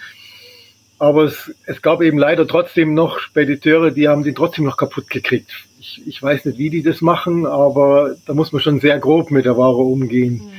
Aber 0.98 1.24
es, 1.24 1.52
es 1.66 1.82
gab 1.82 2.00
eben 2.00 2.16
leider 2.16 2.46
trotzdem 2.48 2.94
noch 2.94 3.18
Spediteure, 3.18 3.90
die 3.90 4.08
haben 4.08 4.24
die 4.24 4.32
trotzdem 4.32 4.64
noch 4.64 4.78
kaputt 4.78 5.10
gekriegt. 5.10 5.50
Ich, 5.84 6.00
ich 6.06 6.22
weiß 6.22 6.46
nicht, 6.46 6.56
wie 6.56 6.70
die 6.70 6.82
das 6.82 7.02
machen, 7.02 7.44
aber 7.44 8.16
da 8.26 8.32
muss 8.32 8.52
man 8.52 8.62
schon 8.62 8.80
sehr 8.80 8.98
grob 8.98 9.30
mit 9.30 9.44
der 9.44 9.58
Ware 9.58 9.76
umgehen, 9.76 10.36
mhm. 10.36 10.52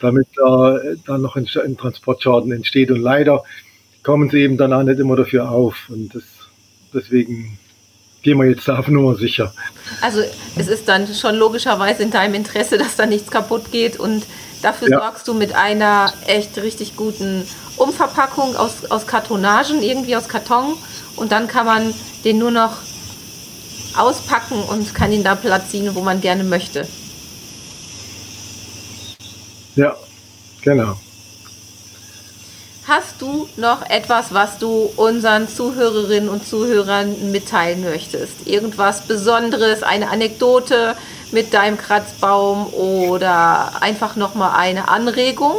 damit 0.00 0.26
da 0.36 0.78
dann 1.06 1.20
noch 1.20 1.36
ein, 1.36 1.46
ein 1.62 1.76
Transportschaden 1.76 2.50
entsteht. 2.50 2.90
Und 2.90 3.00
leider 3.00 3.44
kommen 4.02 4.30
sie 4.30 4.38
eben 4.38 4.56
dann 4.56 4.72
auch 4.72 4.82
nicht 4.82 4.98
immer 4.98 5.16
dafür 5.16 5.50
auf. 5.50 5.90
Und 5.90 6.14
das, 6.14 6.24
deswegen 6.94 7.58
gehen 8.22 8.38
wir 8.38 8.46
jetzt 8.46 8.70
auf 8.70 8.88
Nummer 8.88 9.16
sicher. 9.16 9.52
Also 10.00 10.20
es 10.56 10.68
ist 10.68 10.88
dann 10.88 11.06
schon 11.08 11.34
logischerweise 11.36 12.02
in 12.02 12.10
deinem 12.10 12.34
Interesse, 12.34 12.78
dass 12.78 12.96
da 12.96 13.04
nichts 13.04 13.30
kaputt 13.30 13.70
geht 13.70 14.00
und 14.00 14.24
dafür 14.62 14.88
ja. 14.88 14.98
sorgst 14.98 15.28
du 15.28 15.34
mit 15.34 15.54
einer 15.54 16.10
echt 16.26 16.56
richtig 16.56 16.96
guten 16.96 17.46
Umverpackung 17.76 18.56
aus, 18.56 18.90
aus 18.90 19.06
Kartonagen, 19.06 19.82
irgendwie 19.82 20.16
aus 20.16 20.28
Karton 20.28 20.74
und 21.16 21.32
dann 21.32 21.48
kann 21.48 21.66
man 21.66 21.94
den 22.24 22.38
nur 22.38 22.50
noch 22.50 22.78
auspacken 23.96 24.62
und 24.62 24.94
kann 24.94 25.12
ihn 25.12 25.24
da 25.24 25.34
platzieren, 25.34 25.94
wo 25.94 26.00
man 26.00 26.20
gerne 26.20 26.44
möchte. 26.44 26.86
Ja, 29.76 29.96
genau. 30.62 30.96
Hast 32.86 33.22
du 33.22 33.48
noch 33.56 33.88
etwas, 33.88 34.34
was 34.34 34.58
du 34.58 34.90
unseren 34.96 35.48
Zuhörerinnen 35.48 36.28
und 36.28 36.46
Zuhörern 36.46 37.32
mitteilen 37.32 37.82
möchtest? 37.82 38.46
Irgendwas 38.46 39.06
Besonderes, 39.06 39.82
eine 39.82 40.10
Anekdote 40.10 40.94
mit 41.32 41.54
deinem 41.54 41.78
Kratzbaum 41.78 42.66
oder 42.74 43.80
einfach 43.80 44.16
noch 44.16 44.34
mal 44.34 44.54
eine 44.54 44.88
Anregung, 44.88 45.56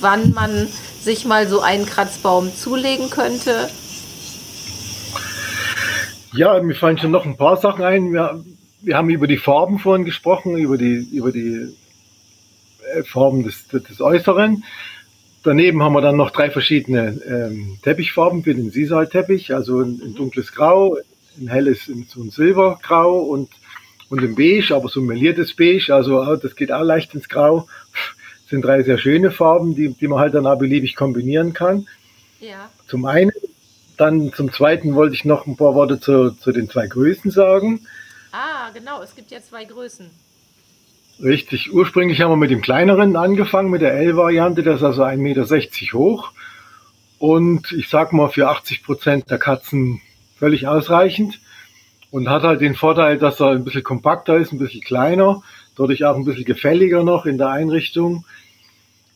wann 0.00 0.32
man 0.32 0.68
sich 1.02 1.26
mal 1.26 1.46
so 1.48 1.60
einen 1.60 1.84
Kratzbaum 1.84 2.50
zulegen 2.56 3.10
könnte? 3.10 3.68
Ja, 6.36 6.60
mir 6.60 6.74
fallen 6.74 6.98
schon 6.98 7.12
noch 7.12 7.26
ein 7.26 7.36
paar 7.36 7.56
Sachen 7.58 7.84
ein. 7.84 8.12
Wir, 8.12 8.44
wir 8.82 8.96
haben 8.96 9.08
über 9.08 9.28
die 9.28 9.36
Farben 9.36 9.78
vorhin 9.78 10.04
gesprochen, 10.04 10.56
über 10.56 10.76
die, 10.76 11.08
über 11.12 11.30
die 11.30 11.68
äh, 12.92 13.04
Farben 13.04 13.44
des, 13.44 13.68
des 13.68 14.00
Äußeren. 14.00 14.64
Daneben 15.44 15.82
haben 15.82 15.92
wir 15.92 16.00
dann 16.00 16.16
noch 16.16 16.30
drei 16.30 16.50
verschiedene 16.50 17.20
ähm, 17.26 17.78
Teppichfarben 17.82 18.42
für 18.42 18.54
den 18.54 18.70
Sisal-Teppich, 18.70 19.54
also 19.54 19.80
ein, 19.80 20.00
ein, 20.02 20.14
dunkles 20.14 20.52
Grau, 20.52 20.96
ein 21.38 21.48
helles 21.48 21.84
so 22.08 22.22
ein 22.22 22.30
Silbergrau 22.30 23.18
und, 23.20 23.50
und 24.08 24.20
ein 24.20 24.34
Beige, 24.34 24.74
aber 24.74 24.88
so 24.88 25.00
ein 25.00 25.06
meliertes 25.06 25.54
Beige, 25.54 25.94
also 25.94 26.34
das 26.36 26.56
geht 26.56 26.72
auch 26.72 26.82
leicht 26.82 27.14
ins 27.14 27.28
Grau. 27.28 27.68
Das 28.42 28.50
sind 28.50 28.64
drei 28.64 28.82
sehr 28.82 28.98
schöne 28.98 29.30
Farben, 29.30 29.76
die, 29.76 29.90
die 29.90 30.08
man 30.08 30.18
halt 30.18 30.34
dann 30.34 30.46
auch 30.46 30.58
beliebig 30.58 30.96
kombinieren 30.96 31.52
kann. 31.52 31.86
Ja. 32.40 32.70
Zum 32.88 33.04
einen, 33.04 33.32
dann 33.96 34.32
zum 34.32 34.52
zweiten 34.52 34.94
wollte 34.94 35.14
ich 35.14 35.24
noch 35.24 35.46
ein 35.46 35.56
paar 35.56 35.74
Worte 35.74 36.00
zu, 36.00 36.30
zu 36.30 36.52
den 36.52 36.68
zwei 36.68 36.86
Größen 36.86 37.30
sagen. 37.30 37.86
Ah, 38.32 38.70
genau, 38.74 39.02
es 39.02 39.14
gibt 39.14 39.30
ja 39.30 39.40
zwei 39.40 39.64
Größen. 39.64 40.10
Richtig. 41.22 41.72
Ursprünglich 41.72 42.20
haben 42.20 42.32
wir 42.32 42.36
mit 42.36 42.50
dem 42.50 42.60
kleineren 42.60 43.16
angefangen, 43.16 43.70
mit 43.70 43.82
der 43.82 43.94
L-Variante. 43.94 44.62
Das 44.62 44.76
ist 44.76 44.82
also 44.82 45.04
1,60 45.04 45.16
Meter 45.18 45.98
hoch. 45.98 46.32
Und 47.18 47.70
ich 47.72 47.88
sag 47.88 48.12
mal, 48.12 48.28
für 48.28 48.48
80 48.48 48.82
Prozent 48.82 49.30
der 49.30 49.38
Katzen 49.38 50.00
völlig 50.36 50.66
ausreichend. 50.66 51.40
Und 52.10 52.28
hat 52.28 52.42
halt 52.42 52.60
den 52.60 52.74
Vorteil, 52.74 53.18
dass 53.18 53.40
er 53.40 53.50
ein 53.50 53.64
bisschen 53.64 53.82
kompakter 53.82 54.36
ist, 54.36 54.52
ein 54.52 54.58
bisschen 54.58 54.82
kleiner, 54.82 55.42
dadurch 55.76 56.04
auch 56.04 56.16
ein 56.16 56.24
bisschen 56.24 56.44
gefälliger 56.44 57.02
noch 57.02 57.26
in 57.26 57.38
der 57.38 57.48
Einrichtung. 57.48 58.24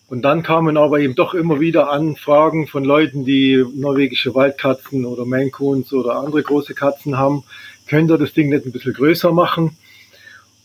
Und 0.08 0.22
dann 0.22 0.42
kamen 0.42 0.78
aber 0.78 1.00
eben 1.00 1.14
doch 1.14 1.34
immer 1.34 1.60
wieder 1.60 1.90
Anfragen 1.90 2.66
von 2.66 2.82
Leuten, 2.82 3.26
die 3.26 3.62
norwegische 3.74 4.34
Waldkatzen 4.34 5.04
oder 5.04 5.26
Maine 5.26 5.50
Coons 5.50 5.92
oder 5.92 6.16
andere 6.16 6.42
große 6.42 6.72
Katzen 6.74 7.18
haben. 7.18 7.44
Könnt 7.86 8.10
ihr 8.10 8.16
das 8.16 8.32
Ding 8.32 8.48
nicht 8.48 8.64
ein 8.64 8.72
bisschen 8.72 8.94
größer 8.94 9.32
machen? 9.32 9.76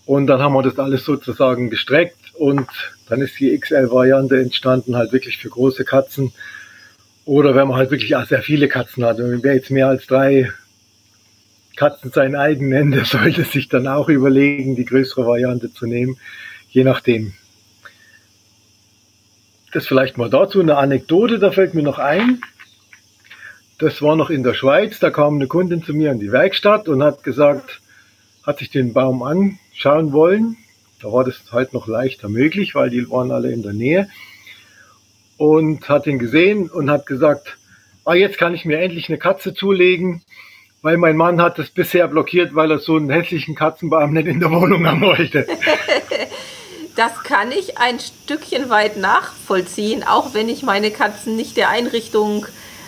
Und 0.06 0.27
dann 0.27 0.41
haben 0.41 0.53
wir 0.53 0.63
das 0.63 0.79
alles 0.79 1.03
sozusagen 1.03 1.69
gestreckt 1.69 2.17
und 2.36 2.67
dann 3.10 3.21
ist 3.21 3.38
die 3.39 3.58
XL-Variante 3.58 4.39
entstanden, 4.39 4.95
halt 4.95 5.12
wirklich 5.12 5.38
für 5.38 5.49
große 5.49 5.84
Katzen. 5.84 6.32
Oder 7.25 7.53
wenn 7.56 7.67
man 7.67 7.77
halt 7.77 7.91
wirklich 7.91 8.15
auch 8.15 8.25
sehr 8.25 8.41
viele 8.41 8.69
Katzen 8.69 9.03
hat. 9.03 9.19
Und 9.19 9.43
wer 9.43 9.56
jetzt 9.56 9.71
mehr 9.71 9.88
als 9.88 10.08
drei 10.08 10.51
Katzen 11.75 12.12
sein 12.12 12.36
eigen 12.36 12.69
nennt, 12.69 12.95
der 12.95 13.06
sollte 13.06 13.43
sich 13.43 13.67
dann 13.67 13.88
auch 13.88 14.08
überlegen, 14.08 14.77
die 14.77 14.86
größere 14.86 15.25
Variante 15.25 15.73
zu 15.73 15.86
nehmen, 15.86 16.17
je 16.69 16.86
nachdem. 16.86 17.34
Das 19.73 19.88
vielleicht 19.88 20.19
mal 20.19 20.29
dazu 20.29 20.59
eine 20.59 20.77
Anekdote, 20.77 21.39
da 21.39 21.51
fällt 21.51 21.73
mir 21.73 21.81
noch 21.81 21.97
ein. 21.97 22.41
Das 23.79 24.01
war 24.03 24.15
noch 24.15 24.29
in 24.29 24.43
der 24.43 24.53
Schweiz, 24.53 24.99
da 24.99 25.09
kam 25.09 25.36
eine 25.36 25.47
Kundin 25.47 25.83
zu 25.83 25.93
mir 25.93 26.12
in 26.12 26.19
die 26.19 26.31
Werkstatt 26.31 26.88
und 26.88 27.01
hat 27.01 27.23
gesagt, 27.23 27.81
hat 28.43 28.59
sich 28.59 28.69
den 28.69 28.93
Baum 28.93 29.23
anschauen 29.23 30.13
wollen. 30.13 30.57
Da 31.01 31.12
war 31.12 31.23
das 31.23 31.41
halt 31.51 31.73
noch 31.73 31.88
leichter 31.88 32.29
möglich, 32.29 32.75
weil 32.75 32.91
die 32.91 33.09
waren 33.09 33.31
alle 33.31 33.51
in 33.51 33.63
der 33.63 33.73
Nähe. 33.73 34.09
Und 35.38 35.89
hat 35.89 36.05
ihn 36.05 36.19
gesehen 36.19 36.69
und 36.69 36.91
hat 36.91 37.07
gesagt, 37.07 37.57
ah, 38.05 38.13
jetzt 38.13 38.38
kann 38.38 38.53
ich 38.53 38.65
mir 38.65 38.79
endlich 38.79 39.09
eine 39.09 39.17
Katze 39.17 39.55
zulegen, 39.55 40.21
weil 40.83 40.97
mein 40.97 41.17
Mann 41.17 41.41
hat 41.41 41.57
das 41.57 41.71
bisher 41.71 42.07
blockiert, 42.07 42.53
weil 42.53 42.69
er 42.69 42.77
so 42.77 42.95
einen 42.95 43.09
hässlichen 43.09 43.55
Katzenbaum 43.55 44.13
nicht 44.13 44.27
in 44.27 44.39
der 44.39 44.51
Wohnung 44.51 44.86
haben 44.86 45.01
wollte. 45.01 45.47
das 46.95 47.23
kann 47.23 47.51
ich 47.51 47.77
ein 47.77 47.99
Stückchen 47.99 48.69
weit 48.69 48.97
nachvollziehen, 48.97 50.03
auch 50.03 50.34
wenn 50.34 50.49
ich 50.49 50.63
meine 50.63 50.91
Katzen 50.91 51.36
nicht 51.36 51.58
der 51.58 51.69
Einrichtung 51.69 52.45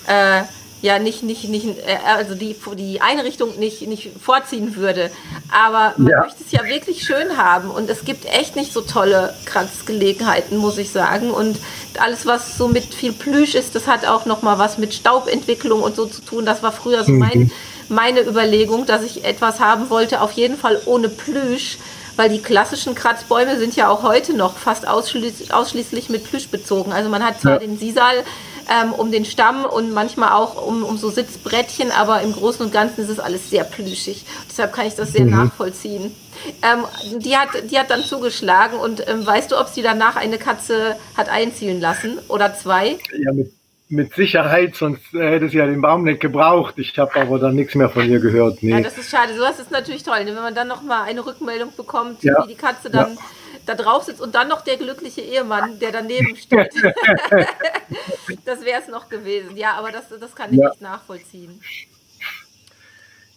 äh, 0.08 0.44
ja 0.86 1.00
nicht, 1.00 1.24
nicht, 1.24 1.50
nicht, 1.50 1.66
äh, 1.66 1.98
also 2.06 2.36
die, 2.36 2.56
die 2.78 3.02
Einrichtung 3.02 3.58
nicht, 3.58 3.88
nicht 3.88 4.12
vorziehen 4.22 4.76
würde. 4.76 5.10
Aber 5.52 5.94
man 5.98 6.12
ja. 6.12 6.22
möchte 6.22 6.44
es 6.46 6.52
ja 6.52 6.64
wirklich 6.66 7.04
schön 7.04 7.38
haben 7.38 7.72
und 7.72 7.90
es 7.90 8.06
gibt 8.06 8.26
echt 8.26 8.56
nicht 8.56 8.72
so 8.72 8.82
tolle 8.82 9.34
Kratzgelegenheiten, 9.46 10.58
muss 10.58 10.78
ich 10.78 10.92
sagen. 10.92 11.32
Und 11.32 11.58
alles, 12.00 12.26
was 12.26 12.58
so 12.58 12.68
mit 12.68 12.94
viel 12.94 13.14
Plüsch 13.14 13.56
ist, 13.56 13.76
das 13.76 13.88
hat 13.88 14.06
auch 14.06 14.26
nochmal 14.26 14.60
was 14.60 14.78
mit 14.78 14.94
Staubentwicklung 14.94 15.82
und 15.82 15.96
so 15.96 16.06
zu 16.06 16.22
tun. 16.22 16.46
Das 16.46 16.62
war 16.62 16.72
früher 16.72 17.04
so 17.04 17.12
mein, 17.12 17.40
mhm. 17.40 17.52
meine 17.90 18.22
Überlegung, 18.22 18.86
dass 18.86 19.04
ich 19.04 19.26
etwas 19.26 19.60
haben 19.60 19.90
wollte, 19.90 20.22
auf 20.22 20.34
jeden 20.34 20.58
Fall 20.58 20.80
ohne 20.86 21.10
Plüsch, 21.10 21.78
weil 22.16 22.30
die 22.30 22.42
klassischen 22.42 22.96
Kratzbäume 22.96 23.58
sind 23.58 23.76
ja 23.76 23.90
auch 23.90 24.04
heute 24.04 24.34
noch 24.34 24.58
fast 24.58 24.88
ausschließ 24.88 25.52
ausschließlich 25.52 26.10
mit 26.10 26.24
Plüsch 26.24 26.48
bezogen. 26.50 26.92
Also 26.92 27.10
man 27.10 27.24
hat 27.24 27.42
zwar 27.42 27.54
ja. 27.54 27.60
den 27.60 27.78
Sisal 27.78 28.24
ähm, 28.70 28.94
um 28.94 29.12
den 29.12 29.26
Stamm 29.26 29.66
und 29.66 29.92
manchmal 29.94 30.32
auch 30.32 30.66
um, 30.66 30.84
um 30.84 30.98
so 30.98 31.10
Sitzbrettchen, 31.10 31.92
aber 31.92 32.22
im 32.22 32.34
Großen 32.34 32.66
und 32.66 32.72
Ganzen 32.72 33.02
ist 33.02 33.10
es 33.10 33.20
alles 33.20 33.50
sehr 33.50 33.64
plüschig. 33.64 34.26
Deshalb 34.50 34.74
kann 34.74 34.88
ich 34.88 34.96
das 34.96 35.12
sehr 35.12 35.26
mhm. 35.26 35.32
nachvollziehen. 35.32 36.16
Ähm, 36.62 36.86
die, 37.20 37.38
hat, 37.38 37.50
die 37.70 37.80
hat 37.80 37.90
dann 37.90 38.04
zugeschlagen 38.04 38.78
und 38.80 39.08
ähm, 39.08 39.26
weißt 39.26 39.52
du, 39.52 39.60
ob 39.60 39.68
sie 39.68 39.82
danach 39.82 40.16
eine 40.16 40.38
Katze 40.38 40.96
hat 41.16 41.30
einziehen 41.30 41.80
lassen 41.80 42.20
oder 42.28 42.56
zwei? 42.56 42.98
Ja, 43.18 43.34
mit, 43.34 43.52
mit 43.88 44.16
Sicherheit, 44.16 44.76
sonst 44.76 45.14
äh, 45.14 45.32
hätte 45.32 45.50
sie 45.50 45.58
ja 45.58 45.66
den 45.66 45.82
Baum 45.82 46.04
nicht 46.04 46.20
gebraucht. 46.20 46.76
Ich 46.78 46.98
habe 46.98 47.20
aber 47.20 47.40
dann 47.40 47.56
nichts 47.56 47.76
mehr 47.76 47.90
von 47.90 48.10
ihr 48.10 48.20
gehört. 48.20 48.64
Nee. 48.64 48.72
Ja, 48.72 48.82
das 48.82 48.98
ist 48.98 49.10
schade. 49.10 49.36
Sowas 49.36 49.60
ist 49.60 49.72
natürlich 49.72 50.04
toll, 50.04 50.24
ne? 50.26 50.36
wenn 50.36 50.42
man 50.42 50.56
dann 50.56 50.68
nochmal 50.68 51.04
eine 51.08 51.26
Rückmeldung 51.26 51.72
bekommt, 51.76 52.24
ja. 52.24 52.44
wie 52.44 52.54
die 52.54 52.56
Katze 52.56 52.90
dann 52.90 53.14
ja. 53.14 53.22
da 53.68 53.76
drauf 53.76 54.04
sitzt 54.04 54.22
und 54.22 54.34
dann 54.34 54.48
noch 54.48 54.62
der 54.62 54.78
glückliche 54.78 55.22
Ehemann, 55.22 55.80
der 55.80 55.92
daneben 55.92 56.36
steht. 56.36 56.74
das 58.46 58.66
wäre 58.66 58.82
es 58.82 58.88
noch 58.88 59.08
gewesen. 59.08 59.56
Ja, 59.56 59.74
aber 59.74 59.92
das, 59.92 60.06
das 60.20 60.36
kann 60.36 60.52
ich 60.52 60.60
ja. 60.60 60.70
nicht 60.70 60.82
nachvollziehen. 60.82 61.62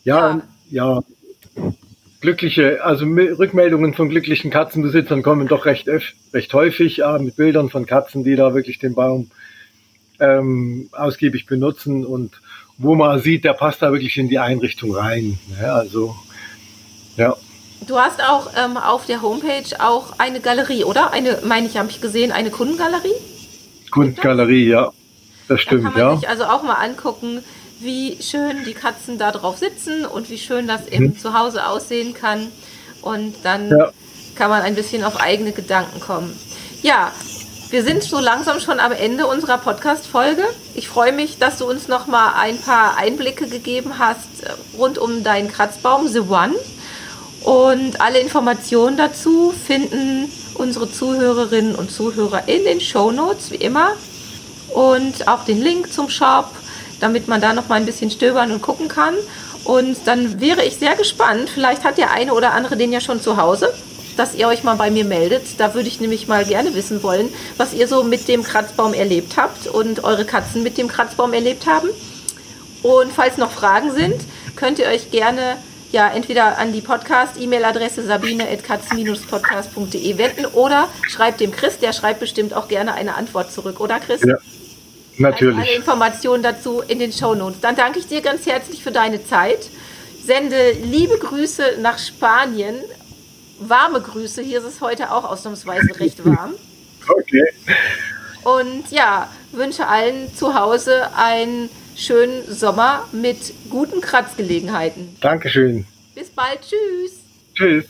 Ja, 0.05 0.41
ja, 0.71 1.03
glückliche, 2.21 2.83
also 2.83 3.05
Rückmeldungen 3.05 3.93
von 3.93 4.09
glücklichen 4.09 4.51
Katzenbesitzern 4.51 5.23
kommen 5.23 5.49
doch 5.49 5.67
recht, 5.67 5.89
recht 5.89 6.55
häufig 6.55 7.03
äh, 7.03 7.19
mit 7.19 7.37
Bildern 7.37 7.69
von 7.69 7.85
Katzen, 7.85 8.25
die 8.25 8.37
da 8.37 8.55
wirklich 8.55 8.79
den 8.79 8.95
Baum 8.95 9.31
ähm, 10.21 10.89
ausgiebig 10.93 11.47
benutzen 11.47 12.05
und 12.05 12.41
wo 12.79 12.95
man 12.95 13.21
sieht, 13.21 13.45
der 13.45 13.55
passt 13.55 13.83
da 13.83 13.93
wirklich 13.93 14.17
in 14.17 14.29
die 14.29 14.39
Einrichtung 14.39 14.95
rein. 14.95 15.39
Ja, 15.61 15.67
ne? 15.67 15.73
also, 15.73 16.17
ja. 17.17 17.37
Du 17.87 17.99
hast 17.99 18.23
auch 18.23 18.51
ähm, 18.57 18.77
auf 18.77 19.07
der 19.07 19.23
Homepage 19.23 19.79
auch 19.79 20.19
eine 20.19 20.41
Galerie, 20.41 20.85
oder? 20.85 21.13
Eine, 21.13 21.39
meine 21.45 21.67
ich, 21.67 21.77
habe 21.77 21.91
ich 21.91 22.01
gesehen, 22.01 22.33
eine 22.33 22.51
Kundengalerie? 22.51 23.15
Kundengalerie, 23.91 24.69
ja. 24.69 24.93
Das 25.49 25.61
stimmt, 25.61 25.85
da 25.85 25.91
kann 25.91 26.01
man 26.01 26.11
ja. 26.15 26.17
sich 26.17 26.29
also 26.29 26.45
auch 26.45 26.63
mal 26.63 26.75
angucken, 26.75 27.43
wie 27.81 28.21
schön 28.21 28.65
die 28.65 28.75
Katzen 28.75 29.19
da 29.19 29.31
drauf 29.31 29.59
sitzen 29.59 30.05
und 30.05 30.31
wie 30.31 30.39
schön 30.39 30.67
das 30.67 30.87
im 30.87 31.13
hm. 31.13 31.19
Zuhause 31.19 31.67
aussehen 31.67 32.15
kann. 32.15 32.49
Und 33.03 33.35
dann 33.45 33.71
ja. 33.71 33.93
kann 34.35 34.51
man 34.51 34.63
ein 34.63 34.75
bisschen 34.75 35.05
auf 35.05 35.21
eigene 35.21 35.53
Gedanken 35.53 36.01
kommen. 36.01 36.37
Ja, 36.83 37.13
wir 37.71 37.83
sind 37.83 38.03
so 38.03 38.19
langsam 38.19 38.61
schon 38.61 38.81
am 38.81 38.93
Ende 38.93 39.27
unserer 39.27 39.59
Podcast-Folge. 39.59 40.45
Ich 40.75 40.89
freue 40.89 41.13
mich, 41.13 41.39
dass 41.39 41.59
du 41.59 41.69
uns 41.69 41.89
noch 41.89 42.07
mal 42.07 42.35
ein 42.35 42.59
paar 42.59 42.97
Einblicke 42.97 43.47
gegeben 43.49 43.99
hast 43.99 44.43
äh, 44.43 44.53
rund 44.77 44.99
um 44.99 45.23
deinen 45.23 45.51
Kratzbaum 45.51 46.09
The 46.09 46.21
One. 46.21 46.55
Und 47.45 48.01
alle 48.01 48.21
Informationen 48.21 48.97
dazu 48.97 49.53
finden 49.67 50.31
unsere 50.55 50.91
Zuhörerinnen 50.91 51.75
und 51.75 51.91
Zuhörer 51.91 52.49
in 52.49 52.65
den 52.65 52.81
Show 52.81 53.11
Notes, 53.11 53.51
wie 53.51 53.57
immer. 53.57 53.93
Und 54.69 55.29
auch 55.29 55.45
den 55.45 55.61
Link 55.61 55.93
zum 55.93 56.09
Shop 56.09 56.51
damit 57.01 57.29
man 57.29 57.41
da 57.41 57.53
noch 57.53 57.69
mal 57.69 57.77
ein 57.77 57.87
bisschen 57.87 58.11
stöbern 58.11 58.53
und 58.53 58.63
gucken 58.63 58.89
kann. 58.89 59.15
Und 59.65 59.97
dann 60.07 60.41
wäre 60.41 60.65
ich 60.65 60.77
sehr 60.77 60.97
gespannt, 60.97 61.51
vielleicht 61.51 61.85
hat 61.85 61.99
der 61.99 62.11
eine 62.11 62.33
oder 62.33 62.53
andere 62.53 62.77
den 62.77 62.93
ja 62.93 63.01
schon 63.01 63.21
zu 63.21 63.37
Hause, 63.37 63.73
dass 64.19 64.35
ihr 64.35 64.49
euch 64.49 64.65
mal 64.65 64.77
bei 64.77 64.91
mir 64.91 65.05
meldet. 65.05 65.59
Da 65.59 65.75
würde 65.75 65.89
ich 65.89 66.01
nämlich 66.01 66.29
mal 66.29 66.45
gerne 66.45 66.75
wissen 66.75 67.03
wollen, 67.03 67.29
was 67.57 67.73
ihr 67.73 67.89
so 67.89 68.03
mit 68.03 68.29
dem 68.29 68.43
Kratzbaum 68.43 68.95
erlebt 68.95 69.37
habt 69.37 69.67
und 69.67 70.05
eure 70.05 70.25
Katzen 70.25 70.63
mit 70.63 70.79
dem 70.79 70.89
Kratzbaum 70.89 71.33
erlebt 71.33 71.67
haben. 71.67 71.89
Und 72.83 73.13
falls 73.13 73.39
noch 73.39 73.51
Fragen 73.51 73.93
sind, 73.93 74.21
könnt 74.57 74.79
ihr 74.79 74.87
euch 74.87 75.11
gerne 75.11 75.57
ja 75.91 76.09
entweder 76.09 76.59
an 76.59 76.73
die 76.73 76.81
Podcast-E-Mail-Adresse 76.81 78.05
sabine.katzen-podcast.de 78.05 80.19
wenden 80.19 80.47
oder 80.47 80.89
schreibt 81.09 81.41
dem 81.41 81.51
Chris, 81.51 81.79
der 81.79 81.93
schreibt 81.93 82.21
bestimmt 82.21 82.55
auch 82.55 82.69
gerne 82.69 82.95
eine 82.95 83.15
Antwort 83.15 83.53
zurück, 83.53 83.81
oder 83.81 83.99
Chris? 84.01 84.23
Ja. 84.25 84.37
Natürlich. 85.19 85.59
alle 85.59 85.75
Informationen 85.75 86.43
dazu 86.43 86.83
in 86.87 87.01
den 87.01 87.13
Show 87.13 87.35
Notes. 87.35 87.61
Dann 87.61 87.75
danke 87.75 87.99
ich 87.99 88.07
dir 88.07 88.21
ganz 88.21 88.47
herzlich 88.47 88.83
für 88.83 88.93
deine 88.93 89.25
Zeit. 89.25 89.69
Sende 90.25 90.73
liebe 90.73 91.19
Grüße 91.19 91.79
nach 91.81 91.99
Spanien. 91.99 92.77
Warme 93.59 94.01
Grüße. 94.01 94.43
Hier 94.43 94.59
ist 94.59 94.65
es 94.65 94.81
heute 94.81 95.13
auch 95.13 95.25
ausnahmsweise 95.25 95.99
recht 95.99 96.25
warm. 96.25 96.55
Okay. 97.09 97.45
Und 98.45 98.91
ja, 98.91 99.29
wünsche 99.53 99.87
allen 99.87 100.35
zu 100.35 100.55
Hause 100.55 101.15
einen 101.17 101.69
schönen 101.97 102.53
Sommer 102.53 103.09
mit 103.13 103.53
guten 103.71 104.01
Kratzgelegenheiten. 104.01 105.17
Dankeschön. 105.21 105.87
Bis 106.15 106.31
bald. 106.31 106.61
Tschüss. 106.61 107.21
Tschüss. 107.55 107.87